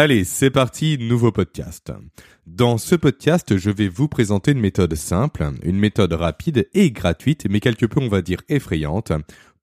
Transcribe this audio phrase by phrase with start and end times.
[0.00, 1.90] Allez, c'est parti, nouveau podcast.
[2.46, 7.48] Dans ce podcast, je vais vous présenter une méthode simple, une méthode rapide et gratuite,
[7.50, 9.10] mais quelque peu, on va dire, effrayante,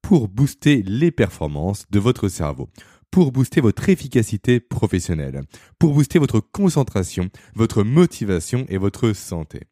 [0.02, 2.68] pour booster les performances de votre cerveau,
[3.10, 5.40] pour booster votre efficacité professionnelle,
[5.78, 9.62] pour booster votre concentration, votre motivation et votre santé.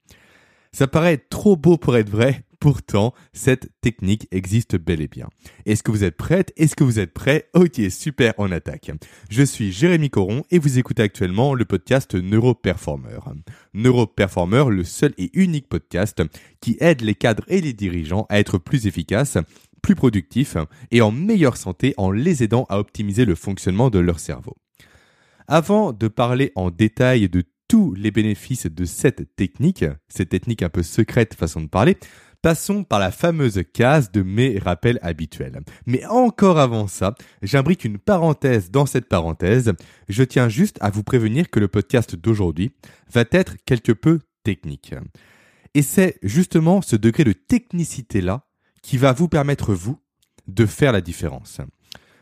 [0.72, 5.28] Ça paraît trop beau pour être vrai, Pourtant, cette technique existe bel et bien.
[5.66, 6.50] Est-ce que vous êtes prête?
[6.56, 7.50] Est-ce que vous êtes prêt?
[7.52, 8.90] Ok, super, on attaque.
[9.28, 13.18] Je suis Jérémy Coron et vous écoutez actuellement le podcast Neuroperformer.
[13.74, 16.22] Neuroperformer, le seul et unique podcast
[16.62, 19.36] qui aide les cadres et les dirigeants à être plus efficaces,
[19.82, 20.56] plus productifs
[20.90, 24.56] et en meilleure santé en les aidant à optimiser le fonctionnement de leur cerveau.
[25.48, 30.68] Avant de parler en détail de tous les bénéfices de cette technique, cette technique un
[30.68, 31.96] peu secrète façon de parler,
[32.44, 35.62] Passons par la fameuse case de mes rappels habituels.
[35.86, 39.72] Mais encore avant ça, j'imbrique une parenthèse dans cette parenthèse.
[40.10, 42.74] Je tiens juste à vous prévenir que le podcast d'aujourd'hui
[43.10, 44.94] va être quelque peu technique.
[45.72, 48.44] Et c'est justement ce degré de technicité-là
[48.82, 49.98] qui va vous permettre, vous,
[50.46, 51.62] de faire la différence.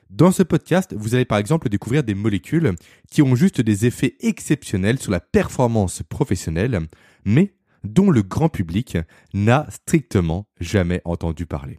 [0.09, 2.77] Dans ce podcast, vous allez par exemple découvrir des molécules
[3.11, 6.79] qui ont juste des effets exceptionnels sur la performance professionnelle,
[7.25, 8.99] mais dont le grand public
[9.35, 11.79] n'a strictement jamais entendu parler.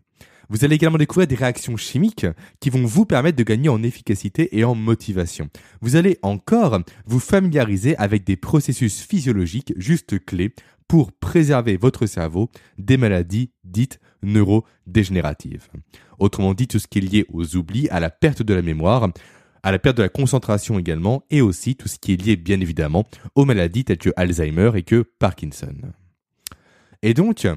[0.50, 2.28] Vous allez également découvrir des réactions chimiques
[2.60, 5.50] qui vont vous permettre de gagner en efficacité et en motivation.
[5.82, 10.54] Vous allez encore vous familiariser avec des processus physiologiques juste clés
[10.88, 15.68] pour préserver votre cerveau des maladies dites neurodégénératives.
[16.20, 19.10] Autrement dit, tout ce qui est lié aux oublis, à la perte de la mémoire,
[19.64, 22.60] à la perte de la concentration également, et aussi tout ce qui est lié bien
[22.60, 25.76] évidemment aux maladies telles que Alzheimer et que Parkinson.
[27.02, 27.48] Et donc,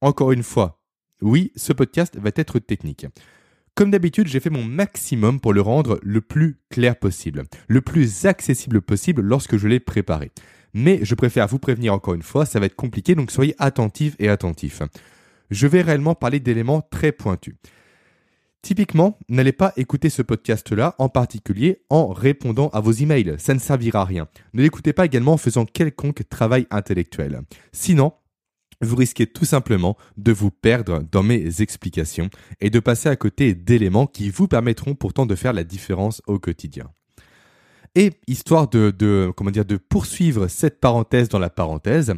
[0.00, 0.80] encore une fois,
[1.22, 3.06] oui, ce podcast va être technique.
[3.74, 8.26] Comme d'habitude, j'ai fait mon maximum pour le rendre le plus clair possible, le plus
[8.26, 10.32] accessible possible lorsque je l'ai préparé.
[10.74, 14.16] Mais je préfère vous prévenir encore une fois, ça va être compliqué, donc soyez attentifs
[14.18, 14.82] et attentifs.
[15.50, 17.54] Je vais réellement parler d'éléments très pointus.
[18.62, 23.36] Typiquement, n'allez pas écouter ce podcast-là en particulier en répondant à vos emails.
[23.38, 24.28] Ça ne servira à rien.
[24.52, 27.40] Ne l'écoutez pas également en faisant quelconque travail intellectuel.
[27.72, 28.12] Sinon,
[28.80, 32.30] vous risquez tout simplement de vous perdre dans mes explications
[32.60, 36.38] et de passer à côté d'éléments qui vous permettront pourtant de faire la différence au
[36.38, 36.90] quotidien.
[37.94, 42.14] Et histoire de, de, comment dire, de poursuivre cette parenthèse dans la parenthèse,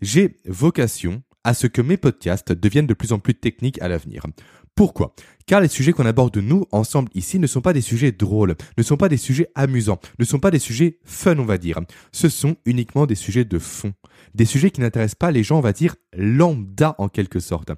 [0.00, 4.24] j'ai vocation à ce que mes podcasts deviennent de plus en plus techniques à l'avenir.
[4.74, 5.14] Pourquoi?
[5.46, 8.82] Car les sujets qu'on aborde nous ensemble ici ne sont pas des sujets drôles, ne
[8.82, 11.78] sont pas des sujets amusants, ne sont pas des sujets fun on va dire.
[12.12, 13.92] Ce sont uniquement des sujets de fond,
[14.34, 17.72] des sujets qui n'intéressent pas les gens on va dire lambda en quelque sorte.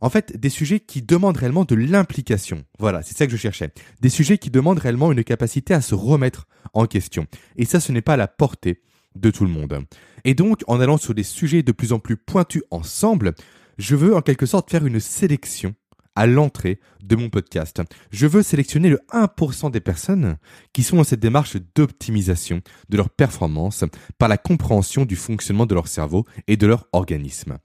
[0.00, 2.64] En fait, des sujets qui demandent réellement de l'implication.
[2.78, 3.70] Voilà, c'est ça que je cherchais.
[4.00, 7.26] Des sujets qui demandent réellement une capacité à se remettre en question.
[7.56, 8.80] Et ça, ce n'est pas la portée
[9.14, 9.84] de tout le monde.
[10.24, 13.34] Et donc, en allant sur des sujets de plus en plus pointus ensemble,
[13.76, 15.74] je veux en quelque sorte faire une sélection
[16.14, 17.82] à l'entrée de mon podcast.
[18.10, 20.36] Je veux sélectionner le 1% des personnes
[20.72, 23.84] qui sont dans cette démarche d'optimisation de leur performance
[24.18, 27.58] par la compréhension du fonctionnement de leur cerveau et de leur organisme.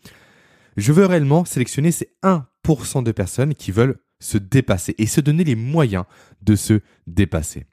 [0.78, 5.44] Je veux réellement sélectionner ces 1% de personnes qui veulent se dépasser et se donner
[5.44, 6.06] les moyens
[6.42, 7.66] de se dépasser.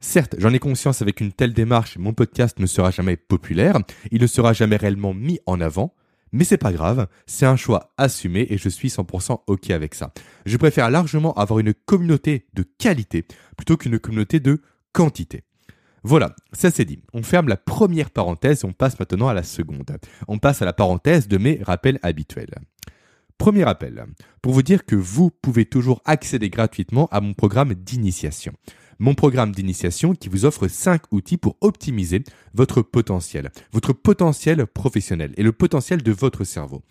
[0.00, 3.78] Certes, j'en ai conscience avec une telle démarche, mon podcast ne sera jamais populaire,
[4.10, 5.94] il ne sera jamais réellement mis en avant,
[6.34, 10.12] mais c'est pas grave, c'est un choix assumé et je suis 100% ok avec ça.
[10.46, 13.24] Je préfère largement avoir une communauté de qualité
[13.56, 14.60] plutôt qu'une communauté de
[14.92, 15.44] quantité.
[16.02, 16.98] Voilà, ça c'est dit.
[17.12, 19.96] On ferme la première parenthèse et on passe maintenant à la seconde.
[20.26, 22.54] On passe à la parenthèse de mes rappels habituels.
[23.38, 24.04] Premier rappel,
[24.42, 28.54] pour vous dire que vous pouvez toujours accéder gratuitement à mon programme d'initiation
[28.98, 32.22] mon programme d'initiation qui vous offre 5 outils pour optimiser
[32.54, 36.82] votre potentiel, votre potentiel professionnel et le potentiel de votre cerveau.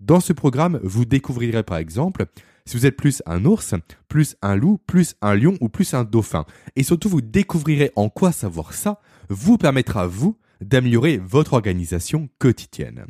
[0.00, 2.26] Dans ce programme, vous découvrirez par exemple
[2.66, 3.74] si vous êtes plus un ours,
[4.08, 6.44] plus un loup, plus un lion ou plus un dauphin.
[6.76, 9.00] Et surtout, vous découvrirez en quoi savoir ça
[9.30, 13.06] vous permettra, vous, d'améliorer votre organisation quotidienne.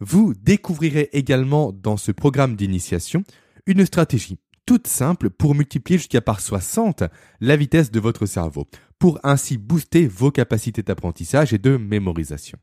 [0.00, 3.24] Vous découvrirez également dans ce programme d'initiation
[3.66, 7.04] une stratégie toute simple pour multiplier jusqu'à par 60
[7.40, 8.66] la vitesse de votre cerveau,
[8.98, 12.58] pour ainsi booster vos capacités d'apprentissage et de mémorisation.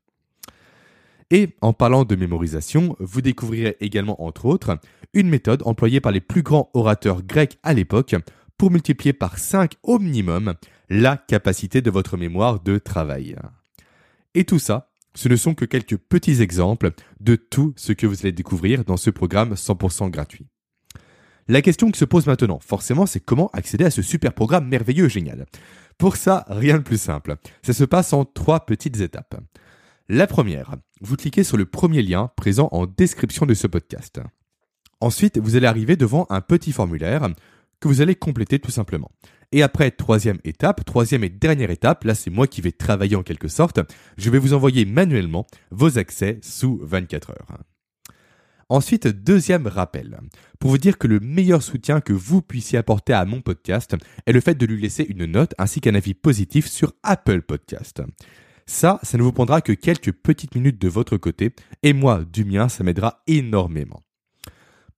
[1.32, 4.80] Et en parlant de mémorisation, vous découvrirez également entre autres
[5.14, 8.16] une méthode employée par les plus grands orateurs grecs à l'époque
[8.58, 10.56] pour multiplier par 5 au minimum
[10.90, 13.36] la capacité de votre mémoire de travail.
[14.34, 18.22] Et tout ça, ce ne sont que quelques petits exemples de tout ce que vous
[18.22, 20.48] allez découvrir dans ce programme 100% gratuit.
[21.50, 25.08] La question qui se pose maintenant, forcément, c'est comment accéder à ce super programme merveilleux
[25.08, 25.48] et génial.
[25.98, 27.38] Pour ça, rien de plus simple.
[27.64, 29.36] Ça se passe en trois petites étapes.
[30.10, 34.22] La première, vous cliquez sur le premier lien présent en description de ce podcast.
[35.02, 37.28] Ensuite, vous allez arriver devant un petit formulaire
[37.80, 39.10] que vous allez compléter tout simplement.
[39.52, 43.24] Et après, troisième étape, troisième et dernière étape, là c'est moi qui vais travailler en
[43.24, 43.80] quelque sorte,
[44.20, 47.58] je vais vous envoyer manuellement vos accès sous 24 heures.
[48.72, 50.20] Ensuite, deuxième rappel,
[50.60, 53.96] pour vous dire que le meilleur soutien que vous puissiez apporter à mon podcast
[54.28, 58.04] est le fait de lui laisser une note ainsi qu'un avis positif sur Apple Podcast.
[58.68, 62.46] Ça, ça ne vous prendra que quelques petites minutes de votre côté, et moi, du
[62.46, 64.04] mien, ça m'aidera énormément.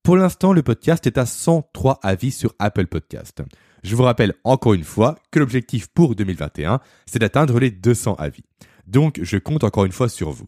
[0.03, 3.41] Pour l'instant, le podcast est à 103 avis sur Apple Podcast.
[3.83, 8.43] Je vous rappelle encore une fois que l'objectif pour 2021, c'est d'atteindre les 200 avis.
[8.85, 10.47] Donc, je compte encore une fois sur vous.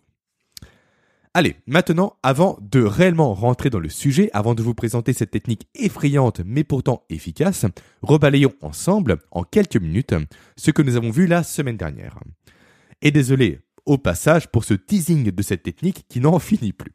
[1.35, 5.67] Allez, maintenant, avant de réellement rentrer dans le sujet, avant de vous présenter cette technique
[5.73, 7.65] effrayante mais pourtant efficace,
[8.03, 10.13] rebalayons ensemble, en quelques minutes,
[10.57, 12.19] ce que nous avons vu la semaine dernière.
[13.01, 16.93] Et désolé au passage pour ce teasing de cette technique qui n'en finit plus.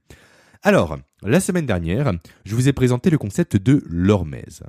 [0.62, 2.12] Alors, la semaine dernière,
[2.44, 4.62] je vous ai présenté le concept de l'hormèse.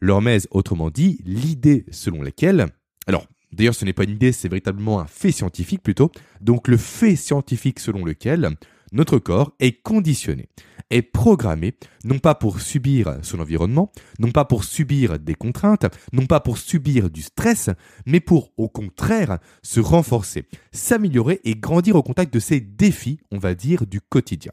[0.00, 2.66] L'hormèse, autrement dit, l'idée selon laquelle...
[3.08, 6.12] Alors, d'ailleurs ce n'est pas une idée, c'est véritablement un fait scientifique plutôt.
[6.40, 8.50] Donc le fait scientifique selon lequel
[8.92, 10.48] notre corps est conditionné,
[10.90, 11.74] est programmé,
[12.04, 16.58] non pas pour subir son environnement, non pas pour subir des contraintes, non pas pour
[16.58, 17.70] subir du stress,
[18.06, 23.38] mais pour, au contraire, se renforcer, s'améliorer et grandir au contact de ces défis, on
[23.38, 24.52] va dire, du quotidien.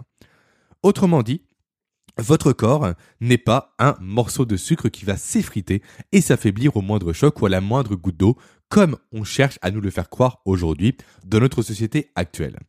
[0.82, 1.42] Autrement dit,
[2.18, 5.82] votre corps n'est pas un morceau de sucre qui va s'effriter
[6.12, 8.38] et s'affaiblir au moindre choc ou à la moindre goutte d'eau,
[8.68, 10.96] comme on cherche à nous le faire croire aujourd'hui
[11.26, 12.60] dans notre société actuelle.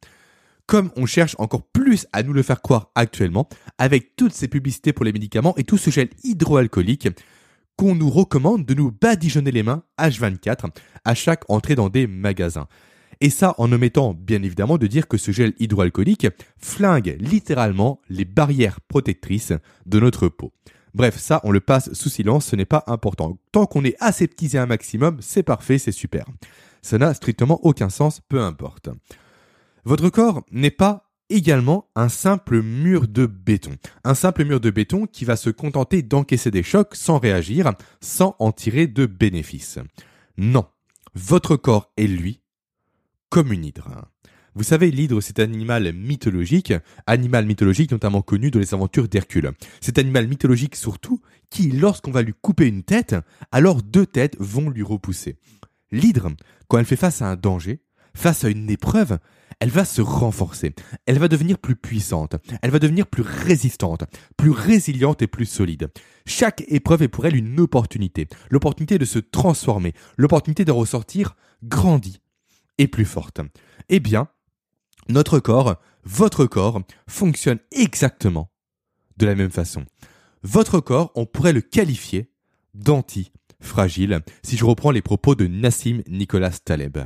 [0.71, 4.93] Comme on cherche encore plus à nous le faire croire actuellement, avec toutes ces publicités
[4.93, 7.09] pour les médicaments et tout ce gel hydroalcoolique
[7.75, 10.71] qu'on nous recommande de nous badigeonner les mains H24
[11.05, 12.69] à chaque entrée dans des magasins.
[13.21, 18.25] Et ça en omettant bien évidemment de dire que ce gel hydroalcoolique flingue littéralement les
[18.25, 19.53] barrières protectrices
[19.87, 20.53] de notre peau.
[20.95, 23.41] Bref, ça on le passe sous silence, ce n'est pas important.
[23.51, 26.27] Tant qu'on est aseptisé un maximum, c'est parfait, c'est super.
[26.81, 28.89] Ça n'a strictement aucun sens, peu importe.
[29.85, 33.77] Votre corps n'est pas également un simple mur de béton.
[34.05, 38.37] Un simple mur de béton qui va se contenter d'encaisser des chocs sans réagir, sans
[38.39, 39.79] en tirer de bénéfices.
[40.37, 40.67] Non,
[41.15, 42.41] votre corps est lui
[43.31, 44.09] comme une hydre.
[44.57, 46.73] Vous savez, l'hydre, c'est un animal mythologique,
[47.07, 49.53] animal mythologique notamment connu dans les aventures d'Hercule.
[49.81, 53.15] Cet animal mythologique surtout, qui, lorsqu'on va lui couper une tête,
[53.53, 55.37] alors deux têtes vont lui repousser.
[55.93, 56.31] L'hydre,
[56.67, 57.81] quand elle fait face à un danger,
[58.15, 59.19] face à une épreuve,
[59.61, 60.75] elle va se renforcer,
[61.07, 64.05] elle va devenir plus puissante, elle va devenir plus résistante,
[64.37, 65.91] plus résiliente et plus solide.
[66.27, 72.21] Chaque épreuve est pour elle une opportunité, l'opportunité de se transformer, l'opportunité de ressortir grandi,
[72.87, 73.41] plus forte.
[73.89, 74.29] Eh bien,
[75.09, 78.51] notre corps, votre corps, fonctionne exactement
[79.17, 79.85] de la même façon.
[80.43, 82.33] Votre corps, on pourrait le qualifier
[82.75, 86.99] d'anti fragile si je reprends les propos de Nassim Nicolas Taleb.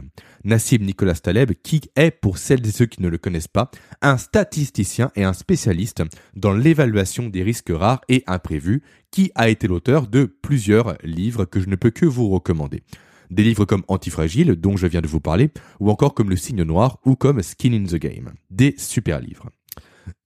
[0.45, 3.71] Nassim Nicolas Taleb qui est, pour celles et ceux qui ne le connaissent pas,
[4.03, 6.03] un statisticien et un spécialiste
[6.35, 11.61] dans l'évaluation des risques rares et imprévus qui a été l'auteur de plusieurs livres que
[11.61, 12.83] je ne peux que vous recommander.
[13.31, 16.63] Des livres comme Antifragile, dont je viens de vous parler, ou encore comme Le Signe
[16.63, 18.32] Noir ou comme Skin in the Game.
[18.51, 19.51] Des super livres.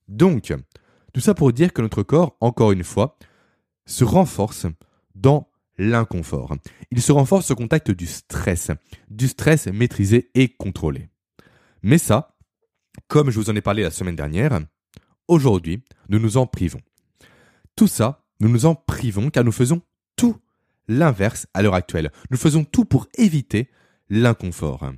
[0.09, 0.53] Donc,
[1.13, 3.19] tout ça pour dire que notre corps, encore une fois,
[3.87, 4.67] se renforce
[5.15, 5.48] dans
[5.79, 6.57] l'inconfort.
[6.91, 8.71] Il se renforce au contact du stress,
[9.09, 11.09] du stress maîtrisé et contrôlé.
[11.83, 12.37] Mais ça,
[13.07, 14.61] comme je vous en ai parlé la semaine dernière,
[15.29, 16.81] aujourd'hui, nous nous en privons.
[17.77, 19.83] Tout ça, nous nous en privons car nous faisons
[20.17, 20.37] tout
[20.89, 22.11] l'inverse à l'heure actuelle.
[22.31, 23.71] Nous faisons tout pour éviter
[24.11, 24.91] l'inconfort.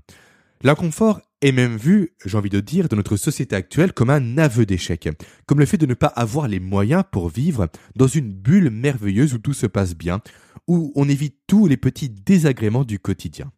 [0.63, 4.67] L'inconfort est même vu, j'ai envie de dire, dans notre société actuelle comme un aveu
[4.67, 5.09] d'échec,
[5.47, 9.35] comme le fait de ne pas avoir les moyens pour vivre dans une bulle merveilleuse
[9.35, 10.21] où tout se passe bien,
[10.67, 13.51] où on évite tous les petits désagréments du quotidien.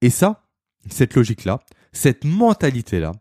[0.00, 0.46] Et ça,
[0.88, 1.60] cette logique-là,
[1.92, 3.12] cette mentalité-là,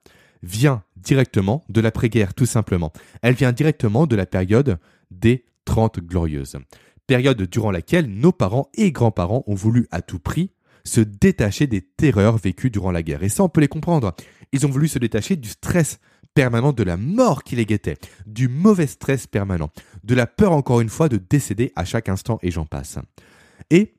[0.44, 2.94] vient directement de l'après-guerre, tout simplement.
[3.22, 4.77] Elle vient directement de la période
[5.10, 6.58] des Trente Glorieuses
[7.05, 10.51] période durant laquelle nos parents et grands-parents ont voulu à tout prix
[10.85, 13.23] se détacher des terreurs vécues durant la guerre.
[13.23, 14.15] Et ça, on peut les comprendre.
[14.51, 15.99] Ils ont voulu se détacher du stress
[16.33, 19.71] permanent de la mort qui les guettait, du mauvais stress permanent,
[20.03, 22.99] de la peur encore une fois de décéder à chaque instant et j'en passe.
[23.71, 23.95] Et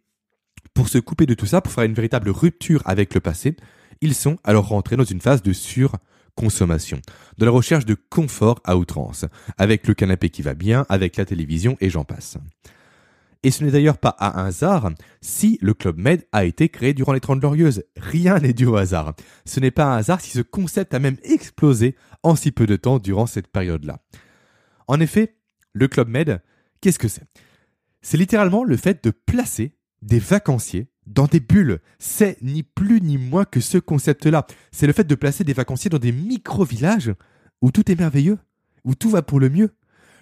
[0.75, 3.57] pour se couper de tout ça, pour faire une véritable rupture avec le passé,
[4.03, 5.97] ils sont alors rentrés dans une phase de sur
[6.35, 7.01] consommation,
[7.39, 9.25] de la recherche de confort à outrance,
[9.57, 12.37] avec le canapé qui va bien, avec la télévision et j'en passe.
[13.43, 14.91] Et ce n'est d'ailleurs pas un hasard
[15.21, 17.85] si le Club Med a été créé durant les Trente Glorieuses.
[17.97, 19.15] Rien n'est dû au hasard.
[19.45, 22.77] Ce n'est pas un hasard si ce concept a même explosé en si peu de
[22.77, 24.01] temps durant cette période-là.
[24.89, 25.37] En effet,
[25.73, 26.43] le Club Med,
[26.81, 27.27] qu'est-ce que c'est?
[28.03, 31.81] C'est littéralement le fait de placer des vacanciers dans des bulles.
[31.99, 34.47] C'est ni plus ni moins que ce concept-là.
[34.73, 37.15] C'est le fait de placer des vacanciers dans des micro-villages
[37.61, 38.39] où tout est merveilleux,
[38.85, 39.71] où tout va pour le mieux.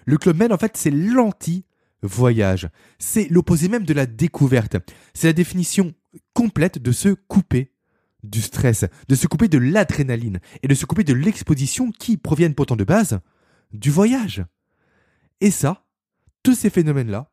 [0.05, 1.65] Le Club Med, en fait, c'est l'anti
[2.01, 2.69] voyage.
[2.99, 4.77] C'est l'opposé même de la découverte.
[5.13, 5.93] C'est la définition
[6.33, 7.71] complète de se couper
[8.23, 12.55] du stress, de se couper de l'adrénaline et de se couper de l'exposition qui proviennent
[12.55, 13.19] pourtant de base
[13.71, 14.43] du voyage.
[15.41, 15.85] Et ça,
[16.43, 17.31] tous ces phénomènes-là,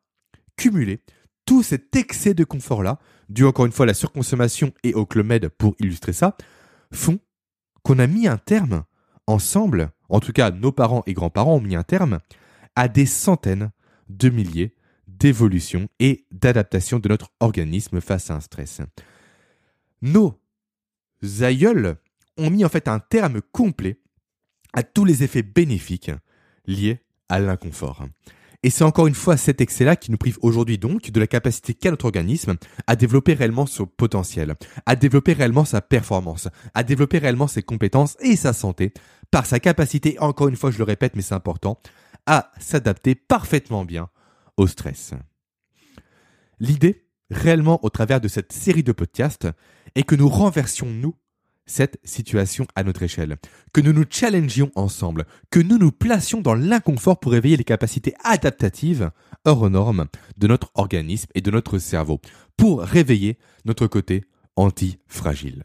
[0.55, 1.01] cumulés,
[1.45, 5.49] tout cet excès de confort-là, dû encore une fois à la surconsommation et au Med
[5.49, 6.37] pour illustrer ça,
[6.91, 7.19] font
[7.81, 8.83] qu'on a mis un terme
[9.27, 12.19] ensemble, en tout cas nos parents et grands-parents ont mis un terme,
[12.75, 13.71] à des centaines
[14.09, 14.75] de milliers
[15.07, 18.81] d'évolution et d'adaptation de notre organisme face à un stress.
[20.01, 20.39] Nos
[21.41, 21.97] aïeuls
[22.37, 23.99] ont mis en fait un terme complet
[24.73, 26.11] à tous les effets bénéfiques
[26.65, 28.05] liés à l'inconfort.
[28.65, 31.73] Et c'est encore une fois cet excès-là qui nous prive aujourd'hui donc de la capacité
[31.73, 32.55] qu'a notre organisme
[32.87, 34.55] à développer réellement son potentiel,
[34.85, 38.93] à développer réellement sa performance, à développer réellement ses compétences et sa santé,
[39.31, 41.77] par sa capacité, encore une fois je le répète mais c'est important,
[42.25, 44.09] à s'adapter parfaitement bien
[44.57, 45.13] au stress.
[46.59, 49.47] L'idée, réellement au travers de cette série de podcasts,
[49.95, 51.15] est que nous renversions, nous,
[51.65, 53.37] cette situation à notre échelle,
[53.73, 58.15] que nous nous challengions ensemble, que nous nous placions dans l'inconfort pour éveiller les capacités
[58.23, 59.11] adaptatives
[59.45, 62.19] hors normes de notre organisme et de notre cerveau,
[62.57, 64.25] pour réveiller notre côté
[64.55, 65.63] anti-fragile.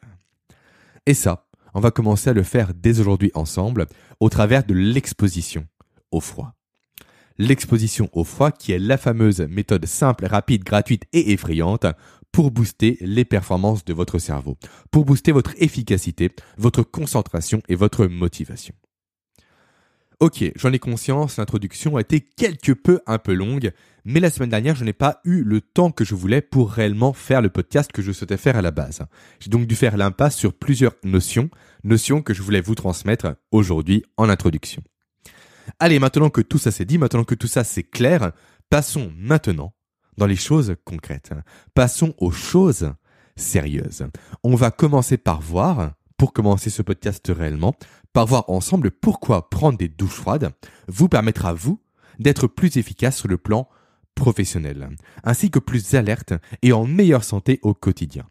[1.06, 3.86] Et ça, on va commencer à le faire dès aujourd'hui ensemble
[4.20, 5.66] au travers de l'exposition
[6.10, 6.54] au froid
[7.38, 11.86] l'exposition au froid qui est la fameuse méthode simple, rapide, gratuite et effrayante
[12.32, 14.58] pour booster les performances de votre cerveau,
[14.90, 18.74] pour booster votre efficacité, votre concentration et votre motivation.
[20.20, 23.70] Ok, j'en ai conscience, l'introduction a été quelque peu un peu longue,
[24.04, 27.12] mais la semaine dernière, je n'ai pas eu le temps que je voulais pour réellement
[27.12, 29.04] faire le podcast que je souhaitais faire à la base.
[29.38, 31.50] J'ai donc dû faire l'impasse sur plusieurs notions,
[31.84, 34.82] notions que je voulais vous transmettre aujourd'hui en introduction.
[35.78, 38.32] Allez, maintenant que tout ça s'est dit, maintenant que tout ça c'est clair,
[38.70, 39.74] passons maintenant
[40.16, 41.32] dans les choses concrètes.
[41.74, 42.92] Passons aux choses
[43.36, 44.06] sérieuses.
[44.42, 47.74] On va commencer par voir, pour commencer ce podcast réellement,
[48.12, 50.50] par voir ensemble pourquoi prendre des douches froides
[50.88, 51.80] vous permettra, vous,
[52.18, 53.68] d'être plus efficace sur le plan
[54.16, 54.88] professionnel,
[55.22, 58.24] ainsi que plus alerte et en meilleure santé au quotidien.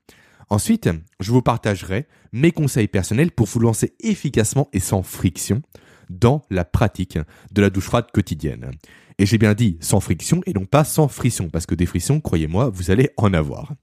[0.50, 0.90] Ensuite,
[1.20, 5.62] je vous partagerai mes conseils personnels pour vous lancer efficacement et sans friction
[6.10, 7.20] dans la pratique
[7.52, 8.72] de la douche froide quotidienne.
[9.20, 12.22] Et j'ai bien dit sans friction et non pas sans frisson, parce que des frissons,
[12.22, 13.74] croyez-moi, vous allez en avoir.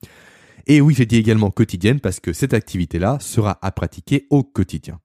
[0.66, 5.00] Et oui, j'ai dit également quotidienne parce que cette activité-là sera à pratiquer au quotidien.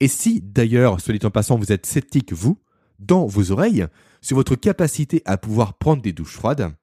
[0.00, 2.58] Et si d'ailleurs, soit dit en passant, vous êtes sceptique, vous,
[2.98, 3.86] dans vos oreilles,
[4.20, 6.74] sur votre capacité à pouvoir prendre des douches froides,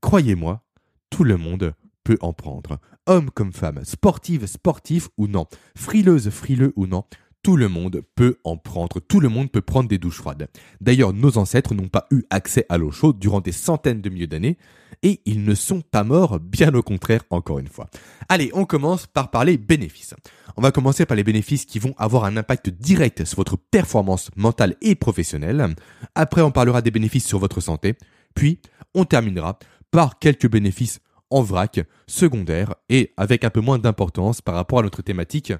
[0.00, 0.64] croyez-moi,
[1.10, 2.78] tout le monde peut en prendre.
[3.06, 7.04] Homme comme femme, sportive, sportif ou non, frileuse, frileux ou non,
[7.44, 10.48] tout le monde peut en prendre, tout le monde peut prendre des douches froides.
[10.80, 14.26] D'ailleurs, nos ancêtres n'ont pas eu accès à l'eau chaude durant des centaines de milliers
[14.26, 14.56] d'années,
[15.02, 17.86] et ils ne sont pas morts, bien au contraire, encore une fois.
[18.30, 20.14] Allez, on commence par parler bénéfices.
[20.56, 24.30] On va commencer par les bénéfices qui vont avoir un impact direct sur votre performance
[24.36, 25.74] mentale et professionnelle.
[26.14, 27.94] Après, on parlera des bénéfices sur votre santé.
[28.34, 28.58] Puis,
[28.94, 29.58] on terminera
[29.90, 34.82] par quelques bénéfices en vrac, secondaires, et avec un peu moins d'importance par rapport à
[34.82, 35.52] notre thématique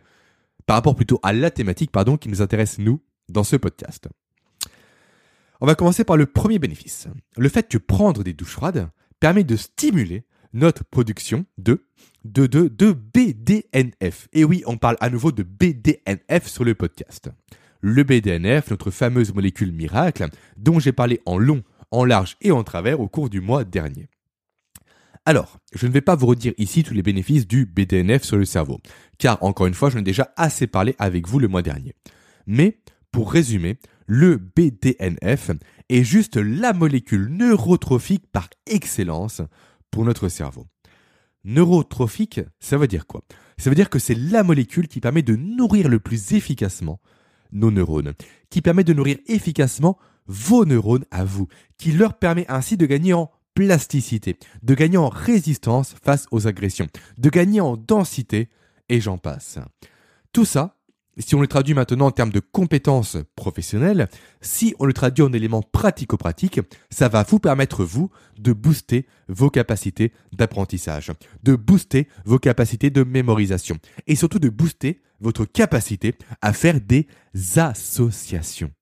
[0.67, 4.09] par rapport plutôt à la thématique pardon, qui nous intéresse nous dans ce podcast.
[5.61, 7.09] On va commencer par le premier bénéfice.
[7.37, 8.91] Le fait que prendre des douches froides
[9.21, 11.87] permet de stimuler notre production de,
[12.25, 14.29] de, de, de BDNF.
[14.33, 17.31] Et oui, on parle à nouveau de BDNF sur le podcast.
[17.81, 22.63] Le BDNF, notre fameuse molécule miracle, dont j'ai parlé en long, en large et en
[22.63, 24.09] travers au cours du mois dernier.
[25.27, 28.45] Alors, je ne vais pas vous redire ici tous les bénéfices du BDNF sur le
[28.45, 28.81] cerveau,
[29.17, 31.95] car encore une fois, j'en ai déjà assez parlé avec vous le mois dernier.
[32.47, 35.53] Mais, pour résumer, le BDNF
[35.89, 39.41] est juste la molécule neurotrophique par excellence
[39.91, 40.67] pour notre cerveau.
[41.45, 43.23] Neurotrophique, ça veut dire quoi?
[43.57, 47.01] Ça veut dire que c'est la molécule qui permet de nourrir le plus efficacement
[47.51, 48.13] nos neurones,
[48.51, 51.47] qui permet de nourrir efficacement vos neurones à vous,
[51.79, 56.89] qui leur permet ainsi de gagner en plasticité, de gagner en résistance face aux agressions,
[57.19, 58.49] de gagner en densité,
[58.89, 59.59] et j'en passe.
[60.33, 60.77] Tout ça
[61.19, 64.09] si on le traduit maintenant en termes de compétences professionnelles,
[64.41, 69.51] si on le traduit en éléments pratico-pratiques, ça va vous permettre, vous, de booster vos
[69.51, 76.53] capacités d'apprentissage, de booster vos capacités de mémorisation et surtout de booster votre capacité à
[76.53, 77.07] faire des
[77.57, 78.73] associations,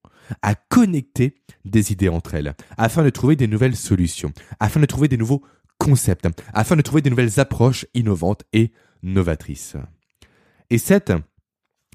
[0.43, 1.35] à connecter
[1.65, 5.43] des idées entre elles, afin de trouver des nouvelles solutions, afin de trouver des nouveaux
[5.79, 8.73] concepts, afin de trouver des nouvelles approches innovantes et
[9.03, 9.77] novatrices.
[10.71, 11.13] Et cette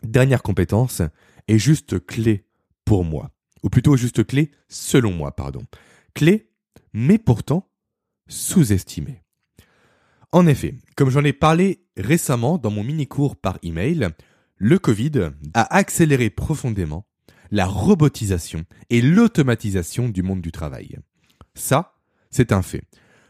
[0.04, 1.02] dernière compétence
[1.48, 2.46] est juste clé
[2.86, 3.32] pour moi,
[3.64, 5.64] ou plutôt juste clé selon moi, pardon.
[6.14, 6.52] Clé,
[6.94, 7.70] mais pourtant
[8.28, 9.24] sous-estimée.
[10.32, 14.10] En effet, comme j'en ai parlé récemment dans mon mini-cours par email,
[14.58, 17.08] le Covid a accéléré profondément
[17.52, 20.98] la robotisation et l'automatisation du monde du travail.
[21.56, 21.96] Ça,
[22.30, 22.84] c'est un fait.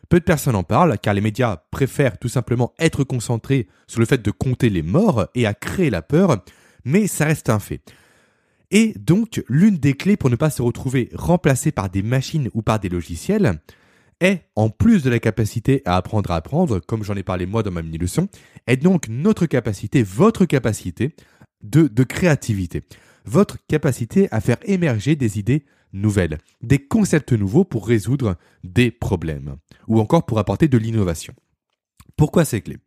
[0.10, 4.06] Peu de personnes en parlent car les médias préfèrent tout simplement être concentrés sur le
[4.06, 6.44] fait de compter les morts et à créer la peur,
[6.86, 7.82] mais ça reste un fait.
[8.72, 12.62] Et donc, l'une des clés pour ne pas se retrouver remplacé par des machines ou
[12.62, 13.60] par des logiciels
[14.20, 17.64] est, en plus de la capacité à apprendre à apprendre, comme j'en ai parlé moi
[17.64, 18.28] dans ma mini-leçon,
[18.66, 21.16] est donc notre capacité, votre capacité
[21.64, 22.84] de, de créativité.
[23.28, 29.58] Votre capacité à faire émerger des idées nouvelles, des concepts nouveaux pour résoudre des problèmes,
[29.88, 31.34] ou encore pour apporter de l'innovation.
[32.16, 32.78] Pourquoi c'est clé?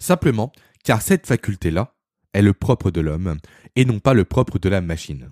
[0.00, 0.50] Simplement
[0.82, 1.94] car cette faculté-là
[2.32, 3.38] est le propre de l'homme
[3.76, 5.28] et non pas le propre de la machine.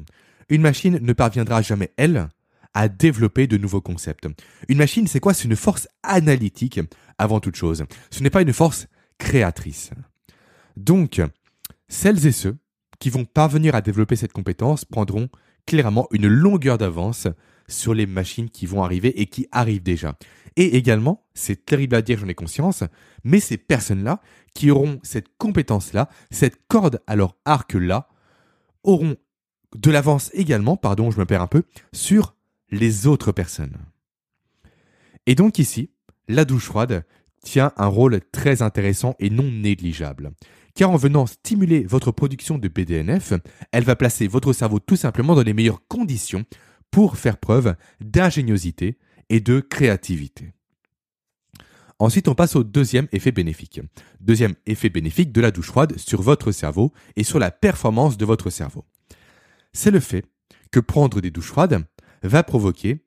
[0.48, 2.28] Une machine ne parviendra jamais, elle,
[2.72, 4.28] à développer de nouveaux concepts.
[4.68, 5.34] Une machine, c'est quoi?
[5.34, 6.78] C'est une force analytique
[7.18, 7.84] avant toute chose.
[8.12, 8.86] Ce n'est pas une force
[9.18, 9.90] créatrice.
[10.76, 11.20] Donc,
[11.88, 12.56] celles et ceux
[13.02, 15.28] qui vont parvenir à développer cette compétence prendront
[15.66, 17.26] clairement une longueur d'avance
[17.66, 20.16] sur les machines qui vont arriver et qui arrivent déjà.
[20.54, 22.84] Et également, c'est terrible à dire, j'en ai conscience,
[23.24, 24.20] mais ces personnes-là
[24.54, 28.06] qui auront cette compétence-là, cette corde à leur arc-là,
[28.84, 29.16] auront
[29.74, 32.36] de l'avance également, pardon, je me perds un peu, sur
[32.70, 33.78] les autres personnes.
[35.26, 35.90] Et donc ici,
[36.28, 37.04] la douche froide
[37.42, 40.30] tient un rôle très intéressant et non négligeable
[40.74, 43.34] car en venant stimuler votre production de BDNF,
[43.72, 46.44] elle va placer votre cerveau tout simplement dans les meilleures conditions
[46.90, 50.52] pour faire preuve d'ingéniosité et de créativité.
[51.98, 53.80] Ensuite, on passe au deuxième effet bénéfique.
[54.20, 58.24] Deuxième effet bénéfique de la douche froide sur votre cerveau et sur la performance de
[58.24, 58.84] votre cerveau.
[59.72, 60.24] C'est le fait
[60.72, 61.84] que prendre des douches froides
[62.22, 63.04] va provoquer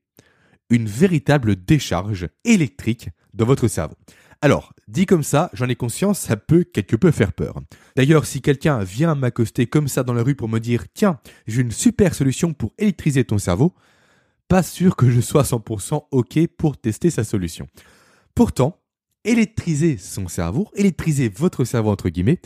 [0.69, 3.95] une véritable décharge électrique dans votre cerveau.
[4.41, 7.59] Alors, dit comme ça, j'en ai conscience, ça peut quelque peu faire peur.
[7.95, 11.61] D'ailleurs, si quelqu'un vient m'accoster comme ça dans la rue pour me dire Tiens, j'ai
[11.61, 13.73] une super solution pour électriser ton cerveau,
[14.47, 17.67] pas sûr que je sois 100% OK pour tester sa solution.
[18.35, 18.79] Pourtant,
[19.23, 22.41] électriser son cerveau, électriser votre cerveau entre guillemets,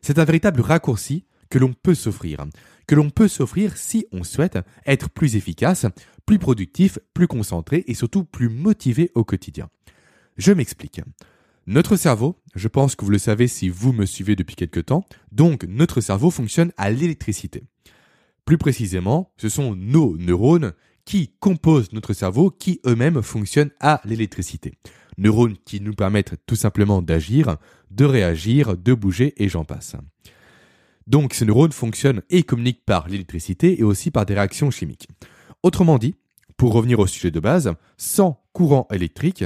[0.00, 2.46] c'est un véritable raccourci que l'on peut s'offrir.
[2.86, 5.86] Que l'on peut s'offrir si on souhaite être plus efficace,
[6.24, 9.68] plus productif, plus concentré et surtout plus motivé au quotidien.
[10.38, 11.00] Je m'explique.
[11.66, 15.04] Notre cerveau, je pense que vous le savez si vous me suivez depuis quelque temps,
[15.30, 17.62] donc notre cerveau fonctionne à l'électricité.
[18.44, 20.72] Plus précisément, ce sont nos neurones
[21.04, 24.74] qui composent notre cerveau qui eux-mêmes fonctionnent à l'électricité.
[25.18, 27.58] Neurones qui nous permettent tout simplement d'agir,
[27.92, 29.94] de réagir, de bouger et j'en passe.
[31.06, 35.08] Donc ces neurones fonctionnent et communiquent par l'électricité et aussi par des réactions chimiques.
[35.62, 36.16] Autrement dit,
[36.56, 39.44] pour revenir au sujet de base, sans courant électrique,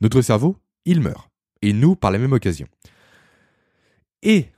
[0.00, 1.33] notre cerveau, il meurt
[1.64, 2.68] et nous par la même occasion.
[4.22, 4.48] Et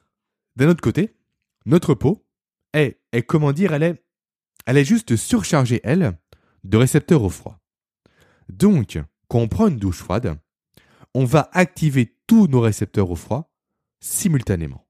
[0.57, 1.15] d'un autre côté,
[1.65, 2.27] notre peau
[2.73, 4.05] est, comment dire, elle est,
[4.67, 6.19] elle est juste surchargée, elle,
[6.65, 7.61] de récepteurs au froid.
[8.49, 10.39] Donc, quand on prend une douche froide,
[11.15, 13.53] on va activer tous nos récepteurs au froid
[14.01, 14.87] simultanément.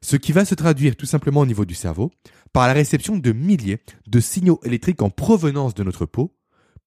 [0.00, 2.10] Ce qui va se traduire tout simplement au niveau du cerveau
[2.52, 6.36] par la réception de milliers de signaux électriques en provenance de notre peau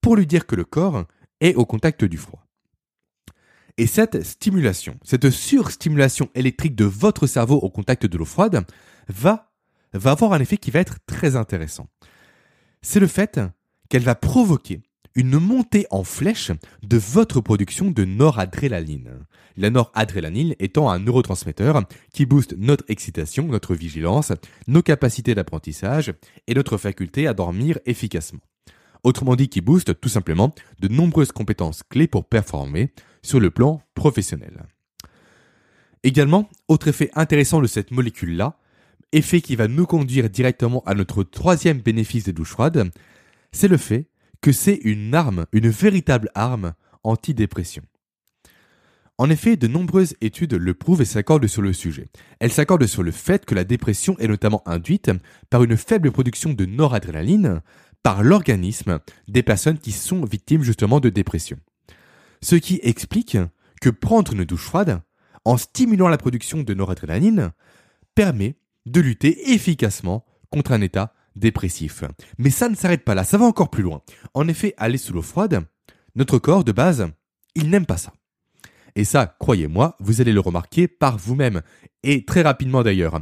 [0.02, 1.06] pour lui dire que le corps
[1.40, 2.45] est au contact du froid.
[3.78, 8.66] Et cette stimulation, cette surstimulation électrique de votre cerveau au contact de l'eau froide
[9.10, 9.52] va,
[9.94, 11.88] avoir un effet qui va être très intéressant.
[12.82, 13.42] C'est le fait
[13.90, 14.82] qu'elle va provoquer
[15.16, 16.52] une montée en flèche
[16.84, 19.26] de votre production de noradrénaline.
[19.58, 21.84] La noradrénaline étant un neurotransmetteur
[22.14, 24.34] qui booste notre excitation, notre vigilance,
[24.68, 26.14] nos capacités d'apprentissage
[26.48, 28.42] et notre faculté à dormir efficacement.
[29.04, 32.92] Autrement dit, qui booste tout simplement de nombreuses compétences clés pour performer,
[33.26, 34.66] sur le plan professionnel.
[36.04, 38.60] Également, autre effet intéressant de cette molécule-là,
[39.12, 42.92] effet qui va nous conduire directement à notre troisième bénéfice des douches froides,
[43.52, 44.10] c'est le fait
[44.42, 47.82] que c'est une arme, une véritable arme antidépression.
[49.18, 52.08] En effet, de nombreuses études le prouvent et s'accordent sur le sujet.
[52.40, 55.10] Elles s'accordent sur le fait que la dépression est notamment induite
[55.50, 57.62] par une faible production de noradrénaline
[58.04, 61.58] par l'organisme des personnes qui sont victimes justement de dépression.
[62.42, 63.38] Ce qui explique
[63.82, 65.02] que prendre une douche froide,
[65.44, 67.52] en stimulant la production de noradrénaline,
[68.16, 72.04] permet de lutter efficacement contre un état dépressif.
[72.38, 74.02] Mais ça ne s'arrête pas là, ça va encore plus loin.
[74.34, 75.66] En effet, aller sous l'eau froide,
[76.16, 77.08] notre corps de base,
[77.56, 78.14] il n'aime pas ça.
[78.96, 81.62] Et ça, croyez-moi, vous allez le remarquer par vous-même.
[82.04, 83.20] Et très rapidement d'ailleurs.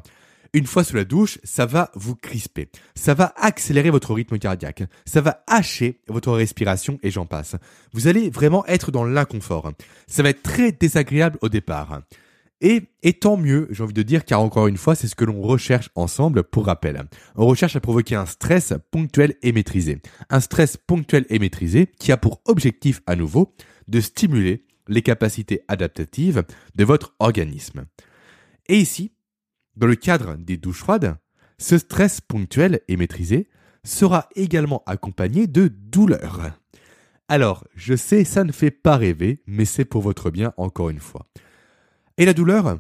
[0.56, 2.70] Une fois sous la douche, ça va vous crisper.
[2.94, 4.84] Ça va accélérer votre rythme cardiaque.
[5.04, 7.56] Ça va hacher votre respiration et j'en passe.
[7.92, 9.72] Vous allez vraiment être dans l'inconfort.
[10.06, 12.02] Ça va être très désagréable au départ.
[12.62, 15.26] Et, et tant mieux, j'ai envie de dire, car encore une fois, c'est ce que
[15.26, 17.04] l'on recherche ensemble pour rappel.
[17.36, 20.04] On recherche à provoquer un stress ponctuel et maîtrisé.
[20.30, 23.56] Un stress ponctuel et maîtrisé qui a pour objectif à nouveau
[23.88, 26.44] de stimuler les capacités adaptatives
[26.76, 27.86] de votre organisme.
[28.70, 29.14] Et ici,
[29.76, 31.18] dans le cadre des douches froides,
[31.58, 33.48] ce stress ponctuel et maîtrisé
[33.84, 36.52] sera également accompagné de douleurs.
[37.28, 41.00] Alors, je sais, ça ne fait pas rêver, mais c'est pour votre bien encore une
[41.00, 41.28] fois.
[42.18, 42.80] Et la douleur?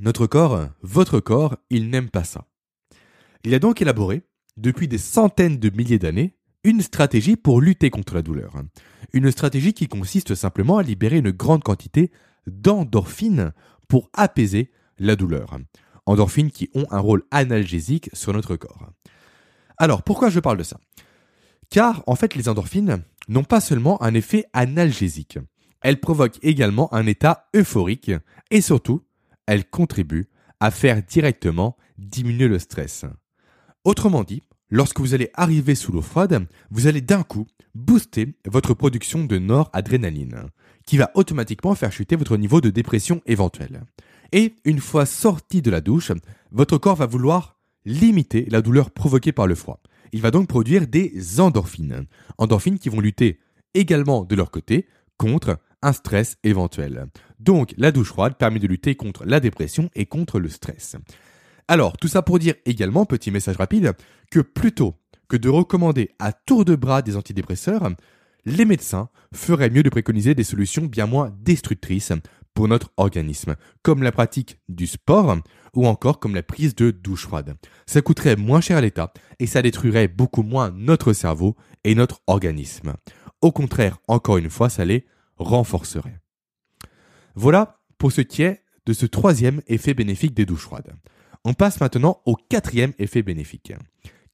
[0.00, 2.46] Notre corps, votre corps, il n'aime pas ça.
[3.44, 4.22] Il a donc élaboré,
[4.56, 8.54] depuis des centaines de milliers d'années, une stratégie pour lutter contre la douleur.
[9.12, 12.10] Une stratégie qui consiste simplement à libérer une grande quantité
[12.46, 13.52] d'endorphines
[13.88, 15.58] pour apaiser la douleur.
[16.06, 18.90] Endorphines qui ont un rôle analgésique sur notre corps.
[19.78, 20.78] Alors, pourquoi je parle de ça?
[21.70, 25.38] Car, en fait, les endorphines n'ont pas seulement un effet analgésique,
[25.80, 28.12] elles provoquent également un état euphorique
[28.50, 29.02] et surtout,
[29.46, 30.28] elles contribuent
[30.60, 33.04] à faire directement diminuer le stress.
[33.84, 38.74] Autrement dit, Lorsque vous allez arriver sous l'eau froide, vous allez d'un coup booster votre
[38.74, 40.48] production de noradrénaline,
[40.84, 43.84] qui va automatiquement faire chuter votre niveau de dépression éventuel.
[44.36, 46.10] Et une fois sorti de la douche,
[46.50, 49.80] votre corps va vouloir limiter la douleur provoquée par le froid.
[50.12, 52.06] Il va donc produire des endorphines.
[52.36, 53.38] Endorphines qui vont lutter
[53.74, 57.06] également de leur côté contre un stress éventuel.
[57.38, 60.96] Donc la douche froide permet de lutter contre la dépression et contre le stress.
[61.68, 63.92] Alors, tout ça pour dire également, petit message rapide,
[64.32, 64.96] que plutôt
[65.28, 67.88] que de recommander à tour de bras des antidépresseurs,
[68.46, 72.12] les médecins feraient mieux de préconiser des solutions bien moins destructrices
[72.54, 75.36] pour notre organisme, comme la pratique du sport
[75.74, 77.56] ou encore comme la prise de douche froide.
[77.84, 82.22] Ça coûterait moins cher à l'État et ça détruirait beaucoup moins notre cerveau et notre
[82.26, 82.94] organisme.
[83.40, 85.04] Au contraire, encore une fois, ça les
[85.36, 86.20] renforcerait.
[87.34, 90.94] Voilà pour ce qui est de ce troisième effet bénéfique des douches froides.
[91.44, 93.72] On passe maintenant au quatrième effet bénéfique.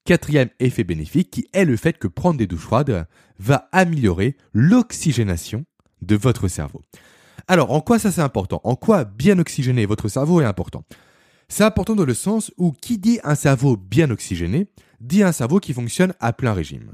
[0.04, 3.06] Quatrième effet bénéfique qui est le fait que prendre des douches froides
[3.38, 5.64] va améliorer l'oxygénation
[6.02, 6.82] de votre cerveau.
[7.50, 8.60] Alors, en quoi ça c'est important?
[8.62, 10.84] En quoi bien oxygéner votre cerveau est important?
[11.48, 14.68] C'est important dans le sens où qui dit un cerveau bien oxygéné
[15.00, 16.92] dit un cerveau qui fonctionne à plein régime.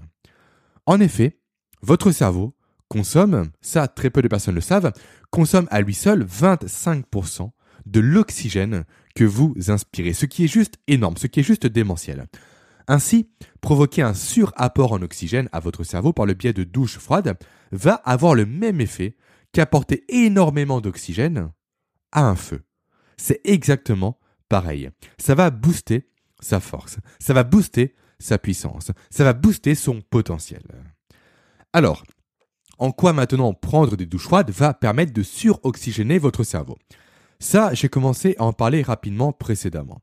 [0.86, 1.36] En effet,
[1.82, 2.54] votre cerveau
[2.88, 4.94] consomme, ça très peu de personnes le savent,
[5.30, 7.50] consomme à lui seul 25%
[7.84, 12.28] de l'oxygène que vous inspirez, ce qui est juste énorme, ce qui est juste démentiel.
[12.88, 13.28] Ainsi,
[13.60, 17.36] provoquer un surapport en oxygène à votre cerveau par le biais de douches froides
[17.72, 19.16] va avoir le même effet
[19.52, 21.50] qu'apporter énormément d'oxygène
[22.12, 22.62] à un feu.
[23.16, 24.90] C'est exactement pareil.
[25.18, 26.08] Ça va booster
[26.40, 30.62] sa force, ça va booster sa puissance, ça va booster son potentiel.
[31.72, 32.04] Alors,
[32.78, 36.76] en quoi maintenant prendre des douches froides va permettre de suroxygéner votre cerveau?
[37.38, 40.00] Ça, j'ai commencé à en parler rapidement précédemment.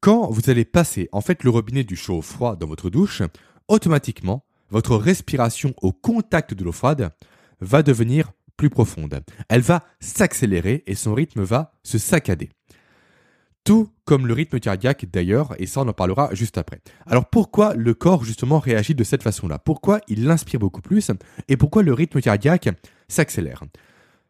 [0.00, 3.22] Quand vous allez passer en fait le robinet du chaud au froid dans votre douche,
[3.68, 7.10] automatiquement, votre respiration au contact de l'eau froide
[7.60, 9.22] va devenir plus profonde.
[9.48, 12.50] Elle va s'accélérer et son rythme va se saccader.
[13.64, 16.80] Tout comme le rythme cardiaque d'ailleurs, et ça on en parlera juste après.
[17.06, 19.58] Alors pourquoi le corps justement réagit de cette façon-là?
[19.58, 21.10] Pourquoi il inspire beaucoup plus?
[21.48, 22.68] Et pourquoi le rythme cardiaque
[23.08, 23.62] s'accélère?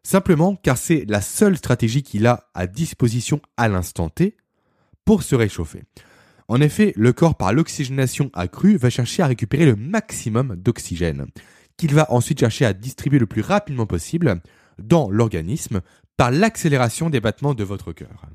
[0.03, 4.37] Simplement car c'est la seule stratégie qu'il a à disposition à l'instant T
[5.05, 5.85] pour se réchauffer.
[6.49, 11.27] En effet, le corps par l'oxygénation accrue va chercher à récupérer le maximum d'oxygène,
[11.79, 14.43] qu'il va ensuite chercher à distribuer le plus rapidement possible
[14.79, 15.81] dans l'organisme
[16.19, 18.27] par l'accélération des battements de votre cœur.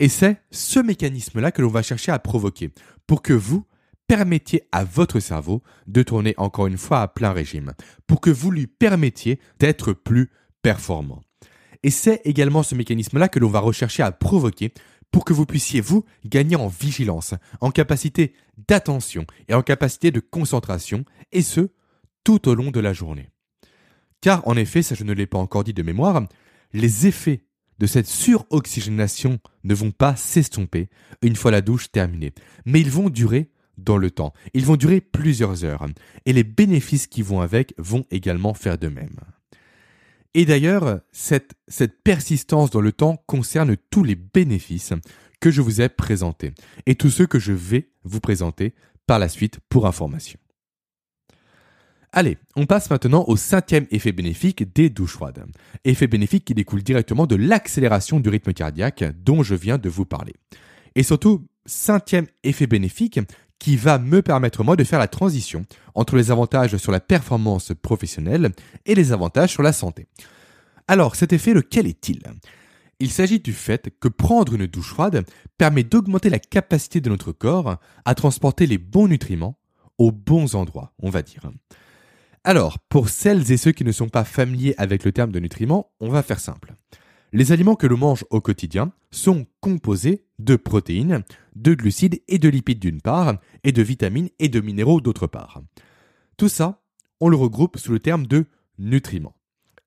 [0.00, 2.72] Et c'est ce mécanisme-là que l'on va chercher à provoquer
[3.06, 3.64] pour que vous
[4.06, 7.74] permettiez à votre cerveau de tourner encore une fois à plein régime,
[8.06, 10.30] pour que vous lui permettiez d'être plus
[10.62, 11.22] performant.
[11.82, 14.72] Et c'est également ce mécanisme-là que l'on va rechercher à provoquer
[15.10, 18.34] pour que vous puissiez, vous, gagner en vigilance, en capacité
[18.68, 21.70] d'attention et en capacité de concentration, et ce,
[22.28, 23.30] tout au long de la journée.
[24.20, 26.22] Car, en effet, ça je ne l'ai pas encore dit de mémoire,
[26.74, 27.46] les effets
[27.78, 30.90] de cette suroxygénation ne vont pas s'estomper
[31.22, 32.34] une fois la douche terminée,
[32.66, 34.34] mais ils vont durer dans le temps.
[34.52, 35.86] Ils vont durer plusieurs heures
[36.26, 39.20] et les bénéfices qui vont avec vont également faire de même.
[40.34, 41.54] Et d'ailleurs, cette,
[42.04, 44.92] persistance dans le temps concerne tous les bénéfices
[45.40, 46.52] que je vous ai présentés
[46.84, 48.74] et tous ceux que je vais vous présenter
[49.06, 50.38] par la suite pour information.
[52.12, 55.44] Allez, on passe maintenant au cinquième effet bénéfique des douches froides.
[55.84, 60.06] Effet bénéfique qui découle directement de l'accélération du rythme cardiaque dont je viens de vous
[60.06, 60.34] parler.
[60.94, 63.20] Et surtout, cinquième effet bénéfique
[63.58, 67.72] qui va me permettre moi de faire la transition entre les avantages sur la performance
[67.82, 68.52] professionnelle
[68.86, 70.06] et les avantages sur la santé.
[70.86, 72.22] Alors, cet effet, lequel est-il?
[73.00, 75.24] Il s'agit du fait que prendre une douche froide
[75.58, 79.58] permet d'augmenter la capacité de notre corps à transporter les bons nutriments
[79.98, 81.50] aux bons endroits, on va dire.
[82.44, 85.90] Alors, pour celles et ceux qui ne sont pas familiers avec le terme de nutriments,
[86.00, 86.74] on va faire simple.
[87.32, 91.24] Les aliments que l'on mange au quotidien sont composés de protéines,
[91.56, 95.60] de glucides et de lipides d'une part, et de vitamines et de minéraux d'autre part.
[96.36, 96.80] Tout ça,
[97.20, 98.46] on le regroupe sous le terme de
[98.78, 99.34] nutriments.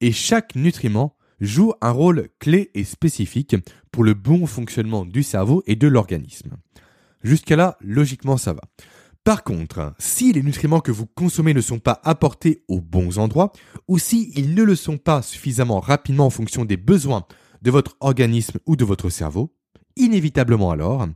[0.02, 3.56] Et chaque nutriment joue un rôle clé et spécifique
[3.92, 6.58] pour le bon fonctionnement du cerveau et de l'organisme.
[7.24, 8.62] Jusqu'à là, logiquement, ça va.
[9.24, 13.52] Par contre, si les nutriments que vous consommez ne sont pas apportés aux bons endroits,
[13.88, 17.26] ou si ils ne le sont pas suffisamment rapidement en fonction des besoins
[17.62, 19.56] de votre organisme ou de votre cerveau,
[19.96, 21.08] inévitablement alors,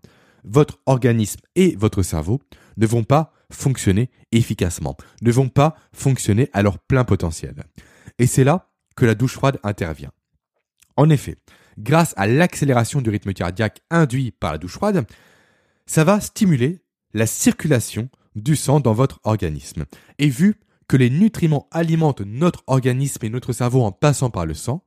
[0.43, 2.39] votre organisme et votre cerveau
[2.77, 7.55] ne vont pas fonctionner efficacement, ne vont pas fonctionner à leur plein potentiel.
[8.19, 10.11] Et c'est là que la douche froide intervient.
[10.95, 11.37] En effet,
[11.79, 15.07] grâce à l'accélération du rythme cardiaque induit par la douche froide,
[15.87, 16.84] ça va stimuler
[17.15, 19.85] la circulation du sang dans votre organisme.
[20.19, 24.53] Et vu que les nutriments alimentent notre organisme et notre cerveau en passant par le
[24.53, 24.83] sang,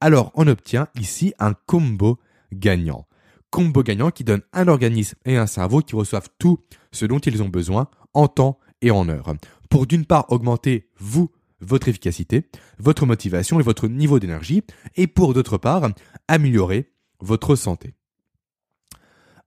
[0.00, 2.18] alors on obtient ici un combo
[2.52, 3.06] gagnant.
[3.50, 6.58] Combo gagnant qui donne un organisme et un cerveau qui reçoivent tout
[6.90, 9.32] ce dont ils ont besoin en temps et en heure.
[9.70, 14.62] Pour d'une part augmenter vous, votre efficacité, votre motivation et votre niveau d'énergie,
[14.96, 15.88] et pour d'autre part
[16.26, 17.94] améliorer votre santé.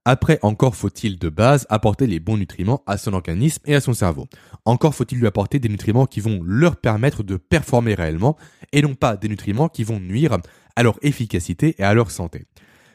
[0.03, 3.93] Après, encore faut-il de base apporter les bons nutriments à son organisme et à son
[3.93, 4.27] cerveau.
[4.65, 8.35] Encore faut-il lui apporter des nutriments qui vont leur permettre de performer réellement
[8.71, 10.39] et non pas des nutriments qui vont nuire
[10.75, 12.47] à leur efficacité et à leur santé.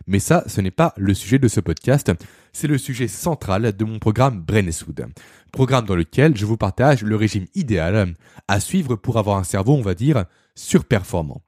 [0.09, 2.13] Mais ça, ce n'est pas le sujet de ce podcast,
[2.53, 5.07] c'est le sujet central de mon programme Brainswood.
[5.53, 8.15] Programme dans lequel je vous partage le régime idéal
[8.49, 10.25] à suivre pour avoir un cerveau, on va dire,
[10.57, 11.43] surperformant.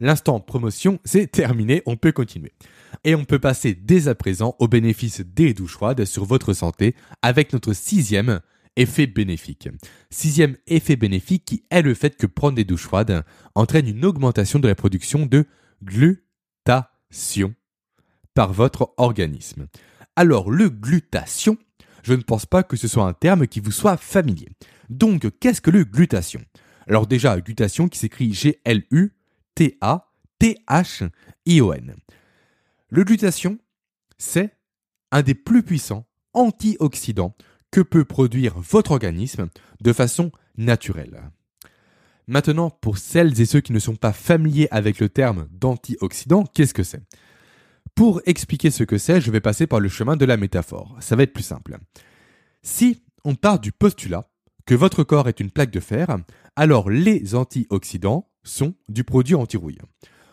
[0.00, 2.52] L'instant promotion, c'est terminé, on peut continuer.
[3.04, 6.94] Et on peut passer dès à présent aux bénéfices des douches froides sur votre santé
[7.22, 8.40] avec notre sixième
[8.76, 9.68] effet bénéfique.
[10.10, 14.60] Sixième effet bénéfique qui est le fait que prendre des douches froides entraîne une augmentation
[14.60, 15.44] de la production de
[15.82, 17.54] glutation
[18.34, 19.66] par votre organisme.
[20.14, 21.58] Alors le glutation,
[22.04, 24.48] je ne pense pas que ce soit un terme qui vous soit familier.
[24.90, 26.40] Donc qu'est-ce que le glutation?
[26.86, 28.32] Alors déjà, glutation qui s'écrit
[29.58, 31.96] G-L-U-T-A-T-H-I-O-N.
[32.90, 33.58] Le glutation,
[34.16, 34.56] c'est
[35.10, 37.34] un des plus puissants antioxydants
[37.70, 39.48] que peut produire votre organisme
[39.80, 41.30] de façon naturelle.
[42.26, 46.74] Maintenant, pour celles et ceux qui ne sont pas familiers avec le terme d'antioxydant, qu'est-ce
[46.74, 47.02] que c'est?
[47.94, 50.96] Pour expliquer ce que c'est, je vais passer par le chemin de la métaphore.
[51.00, 51.78] Ça va être plus simple.
[52.62, 54.30] Si on part du postulat
[54.66, 56.18] que votre corps est une plaque de fer,
[56.54, 59.78] alors les antioxydants sont du produit anti-rouille.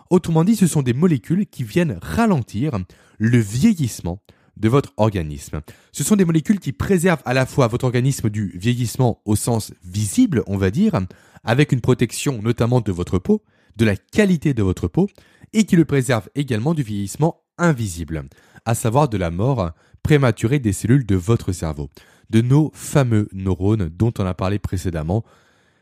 [0.10, 2.78] Autrement dit, ce sont des molécules qui viennent ralentir
[3.17, 4.21] le vieillissement
[4.58, 5.62] de votre organisme.
[5.91, 9.73] Ce sont des molécules qui préservent à la fois votre organisme du vieillissement au sens
[9.84, 10.99] visible, on va dire,
[11.43, 13.43] avec une protection notamment de votre peau,
[13.75, 15.10] de la qualité de votre peau,
[15.54, 18.23] et qui le préservent également du vieillissement invisible,
[18.65, 19.71] à savoir de la mort
[20.04, 21.89] prématurée des cellules de votre cerveau,
[22.30, 25.23] de nos fameux neurones dont on a parlé précédemment,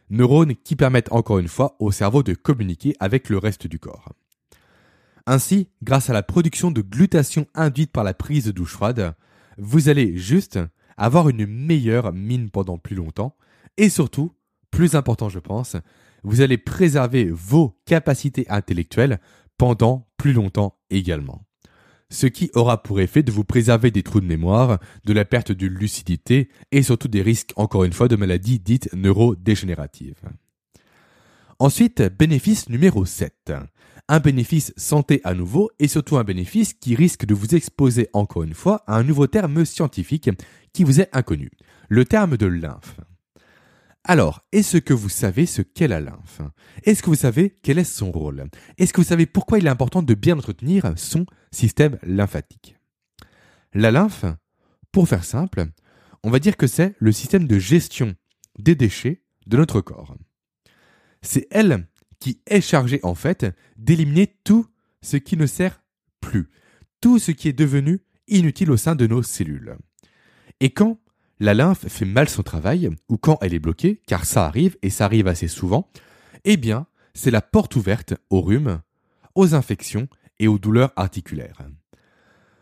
[0.10, 4.14] neurones qui permettent encore une fois au cerveau de communiquer avec le reste du corps.
[5.26, 9.16] Ainsi, grâce à la production de glutation induite par la prise de douche froide,
[9.58, 10.60] vous allez juste
[10.98, 13.36] avoir une meilleure mine pendant plus longtemps
[13.78, 14.34] et surtout,
[14.72, 15.78] plus important je pense,
[16.24, 19.20] vous allez préserver vos capacités intellectuelles
[19.58, 21.46] pendant plus longtemps également
[22.14, 25.52] ce qui aura pour effet de vous préserver des trous de mémoire, de la perte
[25.52, 30.22] de lucidité et surtout des risques, encore une fois, de maladies dites neurodégénératives.
[31.60, 33.54] Ensuite, bénéfice numéro 7.
[34.10, 38.44] Un bénéfice santé à nouveau et surtout un bénéfice qui risque de vous exposer encore
[38.44, 40.30] une fois à un nouveau terme scientifique
[40.72, 41.52] qui vous est inconnu,
[41.90, 42.98] le terme de lymphe.
[44.06, 46.42] Alors, est-ce que vous savez ce qu'est la lymphe?
[46.84, 48.50] Est-ce que vous savez quel est son rôle?
[48.78, 52.76] Est-ce que vous savez pourquoi il est important de bien entretenir son système lymphatique?
[53.74, 54.26] La lymphe,
[54.92, 55.68] pour faire simple,
[56.22, 58.14] on va dire que c'est le système de gestion
[58.60, 60.18] des déchets de notre corps.
[61.22, 61.88] C'est elle
[62.20, 63.46] qui est chargée en fait
[63.78, 64.68] d'éliminer tout
[65.02, 65.82] ce qui ne sert
[66.20, 66.50] plus,
[67.00, 69.78] tout ce qui est devenu inutile au sein de nos cellules.
[70.60, 71.00] Et quand
[71.40, 74.90] la lymphe fait mal son travail, ou quand elle est bloquée, car ça arrive, et
[74.90, 75.90] ça arrive assez souvent,
[76.46, 78.82] eh bien, c'est la porte ouverte aux rhumes,
[79.36, 80.08] aux infections
[80.40, 81.62] et aux douleurs articulaires.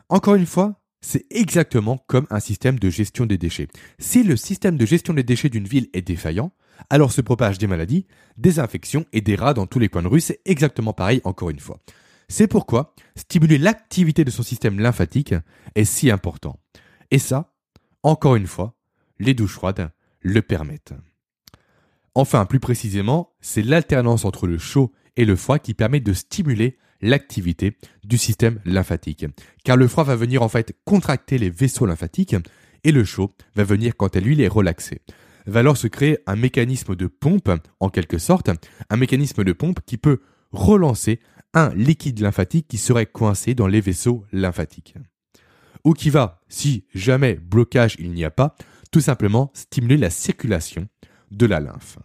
[0.10, 3.68] Encore une fois, c'est exactement comme un système de gestion des déchets.
[3.98, 6.52] Si le système de gestion des déchets d'une ville est défaillant,
[6.90, 8.06] alors se propagent des maladies,
[8.38, 10.22] des infections et des rats dans tous les coins de rue.
[10.22, 11.80] C'est exactement pareil encore une fois.
[12.28, 15.36] C'est pourquoi stimuler l'activité de son système lymphatique
[15.76, 16.60] est si important.
[17.10, 17.51] Et ça,
[18.04, 18.76] encore une fois,
[19.20, 20.94] les douches froides le permettent.
[22.16, 26.78] Enfin, plus précisément, c'est l'alternance entre le chaud et le froid qui permet de stimuler
[27.02, 29.26] l'activité du système lymphatique.
[29.64, 32.36] Car le froid va venir en fait contracter les vaisseaux lymphatiques
[32.84, 35.02] et le chaud va venir quand lui est relaxé.
[35.48, 38.50] Va alors se créer un mécanisme de pompe, en quelque sorte,
[38.90, 41.20] un mécanisme de pompe qui peut relancer
[41.54, 44.96] un liquide lymphatique qui serait coincé dans les vaisseaux lymphatiques
[45.84, 48.56] ou qui va, si jamais blocage il n'y a pas,
[48.92, 50.88] tout simplement stimuler la circulation
[51.32, 51.98] de la lymphe.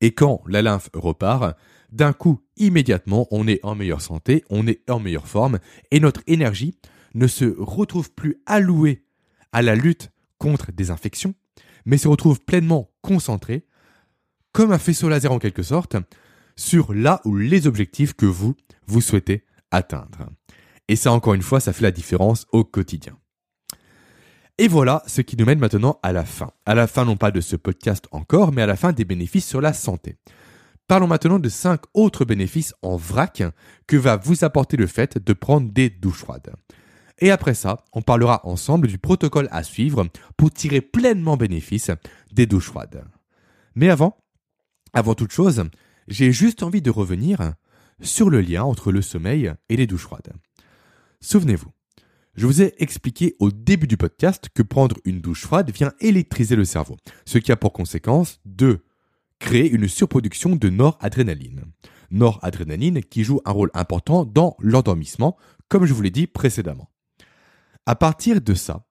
[0.00, 1.56] Et quand la lymphe repart,
[1.92, 5.58] d'un coup, immédiatement, on est en meilleure santé, on est en meilleure forme,
[5.90, 6.74] et notre énergie
[7.14, 9.04] ne se retrouve plus allouée
[9.52, 11.34] à la lutte contre des infections,
[11.84, 13.66] mais se retrouve pleinement concentrée,
[14.52, 15.96] comme un faisceau laser en quelque sorte,
[16.56, 18.54] sur là ou les objectifs que vous,
[18.86, 20.30] vous souhaitez atteindre.
[20.90, 23.16] Et ça, encore une fois, ça fait la différence au quotidien.
[24.58, 26.50] Et voilà ce qui nous mène maintenant à la fin.
[26.66, 29.46] À la fin, non pas de ce podcast encore, mais à la fin des bénéfices
[29.46, 30.16] sur la santé.
[30.88, 33.44] Parlons maintenant de cinq autres bénéfices en vrac
[33.86, 36.52] que va vous apporter le fait de prendre des douches froides.
[37.20, 41.92] Et après ça, on parlera ensemble du protocole à suivre pour tirer pleinement bénéfice
[42.32, 43.04] des douches froides.
[43.76, 44.16] Mais avant,
[44.92, 45.62] avant toute chose,
[46.08, 47.54] j'ai juste envie de revenir
[48.02, 50.32] sur le lien entre le sommeil et les douches froides.
[51.22, 51.70] Souvenez-vous,
[52.34, 56.56] je vous ai expliqué au début du podcast que prendre une douche froide vient électriser
[56.56, 58.82] le cerveau, ce qui a pour conséquence de
[59.38, 61.64] créer une surproduction de noradrénaline.
[62.10, 65.36] Noradrénaline qui joue un rôle important dans l'endormissement,
[65.68, 66.90] comme je vous l'ai dit précédemment.
[67.84, 68.86] À partir de ça,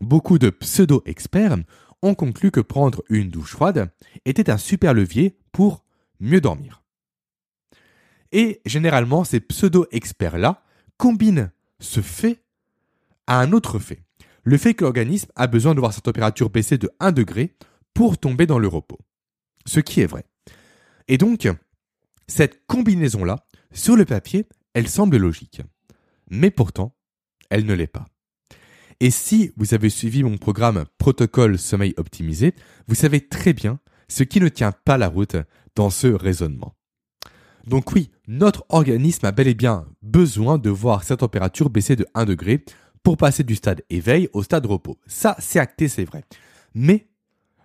[0.00, 1.58] beaucoup de pseudo-experts
[2.00, 3.92] ont conclu que prendre une douche froide
[4.24, 5.84] était un super levier pour
[6.18, 6.82] mieux dormir.
[8.32, 10.64] Et généralement, ces pseudo-experts-là
[10.96, 11.50] combinent
[11.84, 12.42] ce fait
[13.26, 14.02] a un autre fait.
[14.42, 17.56] Le fait que l'organisme a besoin de voir sa température baisser de 1 degré
[17.94, 18.98] pour tomber dans le repos.
[19.66, 20.24] Ce qui est vrai.
[21.08, 21.48] Et donc,
[22.26, 25.62] cette combinaison-là, sur le papier, elle semble logique.
[26.30, 26.96] Mais pourtant,
[27.50, 28.06] elle ne l'est pas.
[29.00, 32.54] Et si vous avez suivi mon programme Protocole Sommeil Optimisé,
[32.86, 35.36] vous savez très bien ce qui ne tient pas la route
[35.74, 36.76] dans ce raisonnement.
[37.66, 42.06] Donc oui, notre organisme a bel et bien besoin de voir sa température baisser de
[42.14, 42.64] 1 degré
[43.02, 44.98] pour passer du stade éveil au stade repos.
[45.06, 46.24] Ça, c'est acté, c'est vrai.
[46.74, 47.08] Mais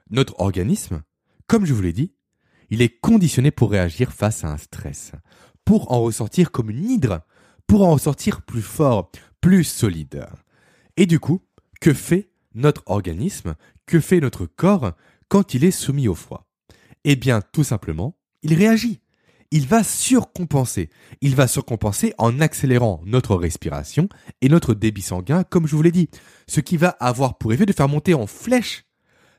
[0.10, 1.02] notre organisme,
[1.48, 2.14] comme je vous l'ai dit,
[2.70, 5.12] il est conditionné pour réagir face à un stress,
[5.66, 7.22] pour en ressortir comme une hydre,
[7.68, 10.26] pour en ressortir plus fort, plus solide.
[10.98, 11.42] Et du coup,
[11.82, 14.94] que fait notre organisme, que fait notre corps
[15.28, 16.48] quand il est soumis au froid?
[17.04, 19.02] Eh bien, tout simplement, il réagit
[19.52, 20.90] il va surcompenser.
[21.22, 24.10] Il va surcompenser en accélérant notre respiration
[24.42, 26.10] et notre débit sanguin, comme je vous l'ai dit,
[26.48, 28.86] ce qui va avoir pour effet de faire monter en flèche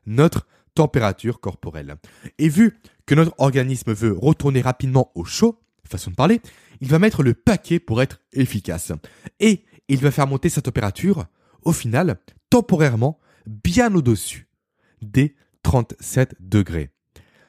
[0.06, 1.96] notre température corporelle.
[2.38, 6.40] Et vu que notre organisme veut retourner rapidement au chaud, façon de parler,
[6.80, 8.92] il va mettre le paquet pour être efficace.
[9.40, 11.26] Et il va faire monter sa température,
[11.62, 14.48] au final, temporairement, bien au-dessus
[15.02, 16.90] des 37 degrés.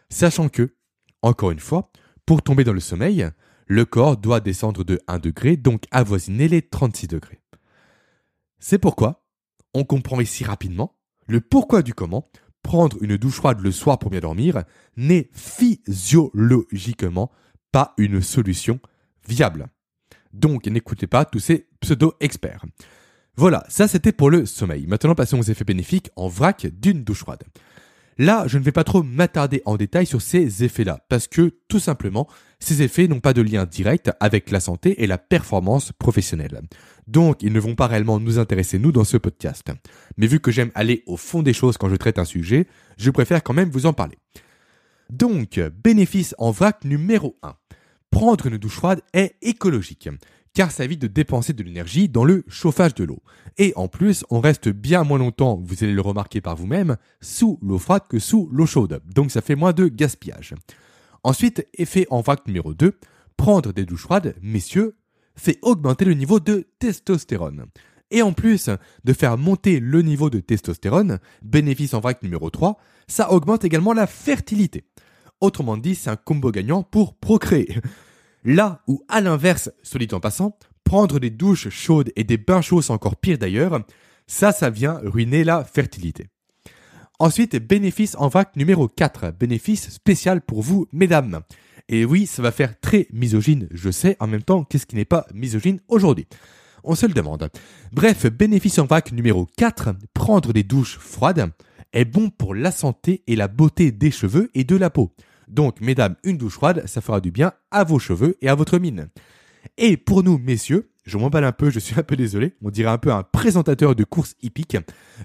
[0.10, 0.76] Sachant que,
[1.22, 1.92] encore une fois,
[2.32, 3.30] pour tomber dans le sommeil,
[3.68, 7.42] le corps doit descendre de 1 degré, donc avoisiner les 36 degrés.
[8.58, 9.26] C'est pourquoi
[9.74, 12.30] on comprend ici rapidement le pourquoi du comment
[12.64, 14.64] prendre une douche froide le soir pour bien dormir
[14.96, 17.32] n'est physiologiquement
[17.74, 18.80] pas une solution
[19.28, 19.68] viable.
[20.32, 22.64] Donc n'écoutez pas tous ces pseudo-experts.
[23.36, 24.88] Voilà, ça c'était pour le sommeil.
[24.88, 27.44] Maintenant passons aux effets bénéfiques en vrac d'une douche froide.
[28.18, 31.80] Là, je ne vais pas trop m'attarder en détail sur ces effets-là, parce que tout
[31.80, 32.28] simplement,
[32.64, 36.62] Ces effets n'ont pas de lien direct avec la santé et la performance professionnelle.
[37.08, 39.72] Donc, ils ne vont pas réellement nous intéresser, nous, dans ce podcast.
[40.16, 43.10] Mais vu que j'aime aller au fond des choses quand je traite un sujet, je
[43.10, 44.20] préfère quand même vous en parler.
[45.10, 47.56] Donc, bénéfice en vrac numéro 1.
[48.12, 50.10] Prendre une douche froide est écologique,
[50.54, 53.22] car ça évite de dépenser de l'énergie dans le chauffage de l'eau.
[53.58, 57.60] Et en plus, on reste bien moins longtemps, vous allez le remarquer par vous-même, sous
[57.62, 59.02] l'eau froide que sous l'eau chaude.
[59.14, 60.54] Donc ça fait moins de gaspillage.
[61.24, 62.98] Ensuite, effet en vrac numéro 2,
[63.38, 64.96] prendre des douches froides, messieurs,
[65.36, 67.66] fait augmenter le niveau de testostérone.
[68.12, 68.70] Et en plus
[69.06, 72.78] de faire monter le niveau de testostérone, bénéfice en vrac numéro 3,
[73.08, 74.84] ça augmente également la fertilité.
[75.40, 77.78] Autrement dit, c'est un combo gagnant pour procréer.
[78.44, 82.62] Là où, à l'inverse, soit dit en passant, prendre des douches chaudes et des bains
[82.62, 83.80] chauds, c'est encore pire d'ailleurs,
[84.28, 86.28] ça, ça vient ruiner la fertilité.
[87.20, 91.42] Ensuite, bénéfice en vrac numéro 4, bénéfice spécial pour vous, mesdames.
[91.88, 95.06] Et oui, ça va faire très misogyne, je sais, en même temps, qu'est-ce qui n'est
[95.06, 96.26] pas misogyne aujourd'hui?
[96.84, 97.50] On se le demande.
[97.92, 101.52] Bref, bénéfice en vrac numéro 4, prendre des douches froides
[101.94, 105.14] est bon pour la santé et la beauté des cheveux et de la peau.
[105.52, 108.80] Donc, mesdames, une douche froide, ça fera du bien à vos cheveux et à votre
[108.80, 109.10] mine.
[109.78, 112.90] Et pour nous, messieurs, je m'emballe un peu, je suis un peu désolé, on dirait
[112.90, 114.78] un peu un présentateur de course hippique.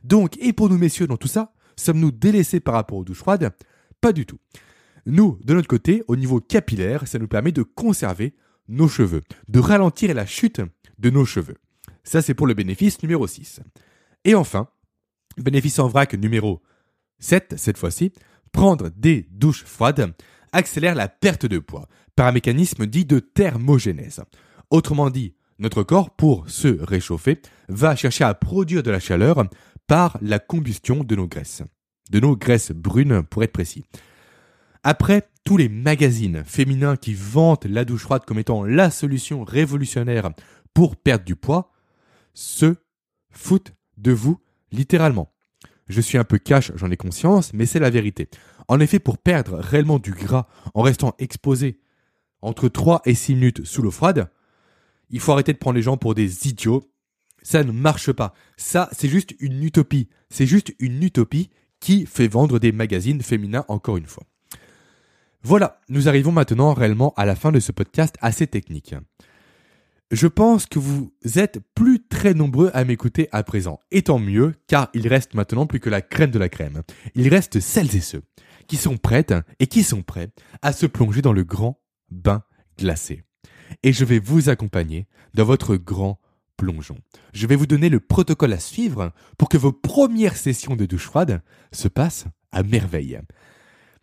[0.02, 3.52] Donc, et pour nous, messieurs, dans tout ça, sommes-nous délaissés par rapport aux douches froides?
[4.00, 4.38] Pas du tout.
[5.06, 8.34] Nous, de notre côté, au niveau capillaire, ça nous permet de conserver
[8.66, 10.60] nos cheveux, de ralentir la chute
[10.98, 11.56] de nos cheveux.
[12.02, 13.60] Ça, c'est pour le bénéfice numéro 6.
[14.24, 14.68] Et enfin,
[15.36, 16.62] bénéfice en vrac numéro
[17.20, 18.12] 7, cette fois-ci,
[18.56, 20.14] prendre des douches froides
[20.50, 24.22] accélère la perte de poids par un mécanisme dit de thermogénèse.
[24.70, 29.44] Autrement dit, notre corps, pour se réchauffer, va chercher à produire de la chaleur
[29.86, 31.64] par la combustion de nos graisses.
[32.10, 33.84] De nos graisses brunes, pour être précis.
[34.82, 40.30] Après, tous les magazines féminins qui vantent la douche froide comme étant la solution révolutionnaire
[40.72, 41.72] pour perdre du poids,
[42.32, 42.74] se
[43.30, 44.40] foutent de vous
[44.72, 45.35] littéralement.
[45.88, 48.28] Je suis un peu cash, j'en ai conscience, mais c'est la vérité.
[48.68, 51.78] En effet, pour perdre réellement du gras en restant exposé
[52.42, 54.28] entre 3 et 6 minutes sous l'eau froide,
[55.10, 56.90] il faut arrêter de prendre les gens pour des idiots.
[57.42, 58.34] Ça ne marche pas.
[58.56, 60.08] Ça, c'est juste une utopie.
[60.30, 64.24] C'est juste une utopie qui fait vendre des magazines féminins encore une fois.
[65.42, 68.96] Voilà, nous arrivons maintenant réellement à la fin de ce podcast assez technique.
[70.12, 73.80] Je pense que vous êtes plus très nombreux à m'écouter à présent.
[73.90, 76.82] Et tant mieux, car il reste maintenant plus que la crème de la crème.
[77.16, 78.22] Il reste celles et ceux
[78.68, 80.30] qui sont prêtes et qui sont prêts
[80.62, 81.80] à se plonger dans le grand
[82.10, 82.42] bain
[82.78, 83.24] glacé.
[83.82, 86.20] Et je vais vous accompagner dans votre grand
[86.56, 86.98] plongeon.
[87.32, 91.06] Je vais vous donner le protocole à suivre pour que vos premières sessions de douche
[91.06, 91.42] froide
[91.72, 93.20] se passent à merveille.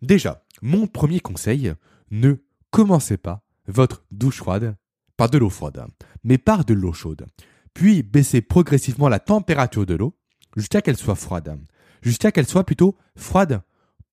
[0.02, 1.72] Déjà, mon premier conseil,
[2.10, 2.34] ne
[2.70, 4.76] commencez pas votre douche froide
[5.16, 5.86] par de l'eau froide,
[6.22, 7.26] mais par de l'eau chaude.
[7.72, 10.16] Puis baissez progressivement la température de l'eau
[10.56, 11.58] jusqu'à qu'elle soit froide.
[12.02, 13.62] Jusqu'à qu'elle soit plutôt froide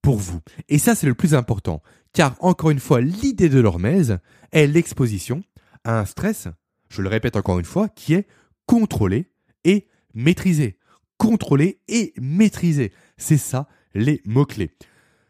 [0.00, 0.40] pour vous.
[0.68, 1.82] Et ça, c'est le plus important.
[2.12, 4.18] Car encore une fois, l'idée de l'hormèse
[4.50, 5.44] est l'exposition
[5.84, 6.48] à un stress,
[6.88, 8.26] je le répète encore une fois, qui est
[8.66, 9.30] contrôlé
[9.64, 10.78] et maîtrisé.
[11.16, 12.92] Contrôlé et maîtrisé.
[13.16, 14.76] C'est ça les mots-clés.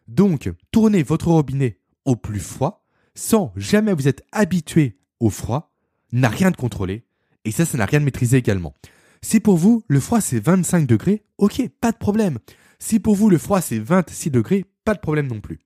[0.09, 5.73] Donc, tournez votre robinet au plus froid sans jamais vous être habitué au froid,
[6.11, 7.07] n'a rien de contrôlé,
[7.45, 8.75] et ça, ça n'a rien de maîtrisé également.
[9.23, 12.39] Si pour vous, le froid c'est 25 degrés, ok, pas de problème.
[12.81, 15.61] Si pour vous, le froid c'est 26 degrés, pas de problème non plus.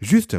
[0.00, 0.36] Juste,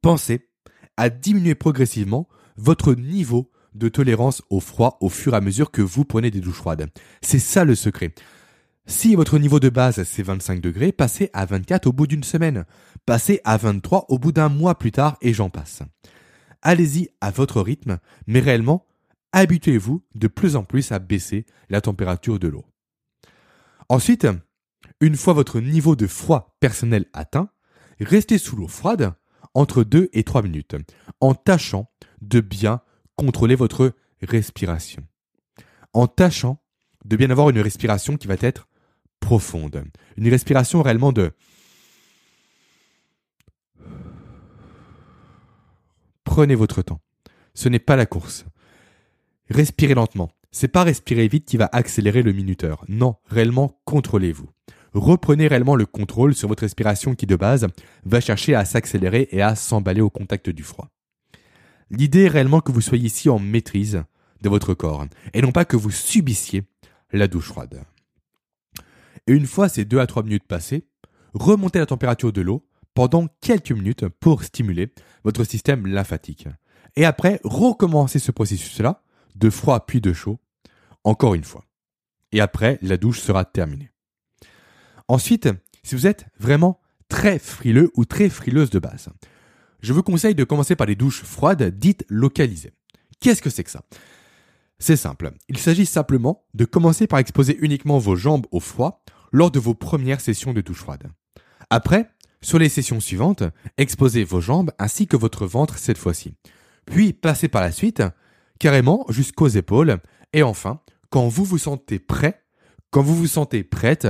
[0.00, 0.48] pensez
[0.96, 5.82] à diminuer progressivement votre niveau de tolérance au froid au fur et à mesure que
[5.82, 6.88] vous prenez des douches froides.
[7.20, 8.14] C'est ça le secret.
[8.86, 12.64] Si votre niveau de base c'est 25 degrés, passez à 24 au bout d'une semaine,
[13.04, 15.82] passez à 23 au bout d'un mois plus tard et j'en passe
[16.62, 18.86] allez-y à votre rythme, mais réellement,
[19.32, 22.64] habituez-vous de plus en plus à baisser la température de l'eau.
[23.88, 24.26] Ensuite,
[25.00, 27.50] une fois votre niveau de froid personnel atteint,
[28.00, 29.14] restez sous l'eau froide
[29.54, 30.76] entre 2 et 3 minutes,
[31.20, 31.90] en tâchant
[32.20, 32.80] de bien
[33.16, 35.02] contrôler votre respiration.
[35.92, 36.62] En tâchant
[37.04, 38.68] de bien avoir une respiration qui va être
[39.20, 39.84] profonde.
[40.16, 41.32] Une respiration réellement de
[46.28, 47.00] Prenez votre temps.
[47.54, 48.44] Ce n'est pas la course.
[49.48, 50.30] Respirez lentement.
[50.50, 52.84] C'est pas respirer vite qui va accélérer le minuteur.
[52.86, 54.50] Non, réellement, contrôlez-vous.
[54.92, 57.66] Reprenez réellement le contrôle sur votre respiration qui de base
[58.04, 60.90] va chercher à s'accélérer et à s'emballer au contact du froid.
[61.90, 64.04] L'idée est réellement que vous soyez ici en maîtrise
[64.42, 66.64] de votre corps et non pas que vous subissiez
[67.10, 67.84] la douche froide.
[69.26, 70.84] Et une fois ces deux à trois minutes passées,
[71.32, 72.67] remontez la température de l'eau
[72.98, 74.92] pendant quelques minutes pour stimuler
[75.22, 76.48] votre système lymphatique.
[76.96, 79.04] Et après, recommencer ce processus-là,
[79.36, 80.40] de froid puis de chaud,
[81.04, 81.64] encore une fois.
[82.32, 83.92] Et après, la douche sera terminée.
[85.06, 85.48] Ensuite,
[85.84, 89.10] si vous êtes vraiment très frileux ou très frileuse de base,
[89.80, 92.72] je vous conseille de commencer par des douches froides dites localisées.
[93.20, 93.84] Qu'est-ce que c'est que ça?
[94.80, 95.30] C'est simple.
[95.48, 99.74] Il s'agit simplement de commencer par exposer uniquement vos jambes au froid lors de vos
[99.74, 101.12] premières sessions de douche froide.
[101.70, 102.10] Après,
[102.40, 103.42] sur les sessions suivantes,
[103.76, 106.34] exposez vos jambes ainsi que votre ventre cette fois-ci.
[106.86, 108.02] Puis passez par la suite
[108.58, 109.98] carrément jusqu'aux épaules.
[110.32, 110.80] Et enfin,
[111.10, 112.42] quand vous vous sentez prêt,
[112.90, 114.08] quand vous vous sentez prête,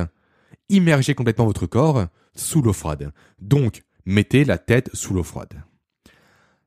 [0.68, 3.12] immergez complètement votre corps sous l'eau froide.
[3.40, 5.62] Donc, mettez la tête sous l'eau froide.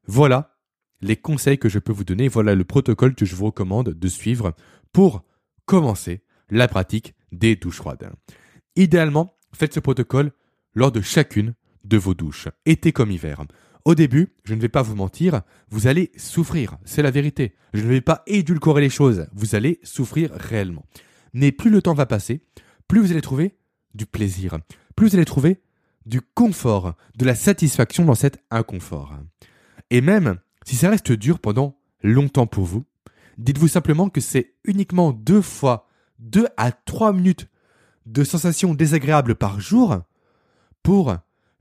[0.07, 0.57] Voilà
[1.01, 2.27] les conseils que je peux vous donner.
[2.27, 4.53] Voilà le protocole que je vous recommande de suivre
[4.91, 5.23] pour
[5.65, 8.11] commencer la pratique des douches froides.
[8.75, 10.31] Idéalement, faites ce protocole
[10.75, 11.53] lors de chacune
[11.83, 13.43] de vos douches, été comme hiver.
[13.85, 17.55] Au début, je ne vais pas vous mentir, vous allez souffrir, c'est la vérité.
[17.73, 20.85] Je ne vais pas édulcorer les choses, vous allez souffrir réellement.
[21.33, 22.41] Mais plus le temps va passer,
[22.87, 23.55] plus vous allez trouver
[23.95, 24.59] du plaisir,
[24.95, 25.61] plus vous allez trouver
[26.05, 29.17] du confort, de la satisfaction dans cet inconfort.
[29.89, 32.85] Et même si ça reste dur pendant longtemps pour vous,
[33.37, 35.87] dites-vous simplement que c'est uniquement deux fois,
[36.19, 37.47] deux à trois minutes
[38.05, 40.01] de sensations désagréables par jour
[40.83, 41.15] pour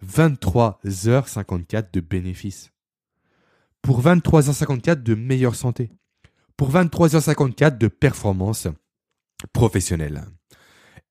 [0.07, 2.71] 23h54 de bénéfices.
[3.83, 5.91] Pour 23h54 de meilleure santé.
[6.57, 8.69] Pour 23h54 de performance
[9.53, 10.25] professionnelle.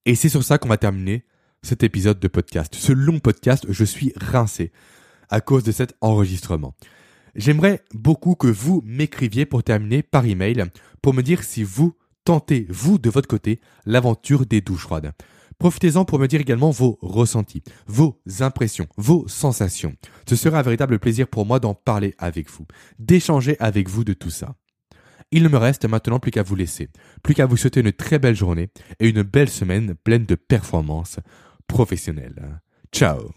[0.05, 1.25] Et c'est sur ça qu'on va terminer
[1.61, 2.75] cet épisode de podcast.
[2.75, 4.71] Ce long podcast, je suis rincé
[5.29, 6.75] à cause de cet enregistrement.
[7.35, 10.65] J'aimerais beaucoup que vous m'écriviez pour terminer par email
[11.01, 15.13] pour me dire si vous tentez, vous, de votre côté, l'aventure des douches froides.
[15.59, 19.93] Profitez-en pour me dire également vos ressentis, vos impressions, vos sensations.
[20.27, 22.65] Ce sera un véritable plaisir pour moi d'en parler avec vous,
[22.97, 24.55] d'échanger avec vous de tout ça.
[25.31, 26.89] Il ne me reste maintenant plus qu'à vous laisser,
[27.23, 31.19] plus qu'à vous souhaiter une très belle journée et une belle semaine pleine de performances
[31.67, 32.61] professionnelles.
[32.91, 33.31] Ciao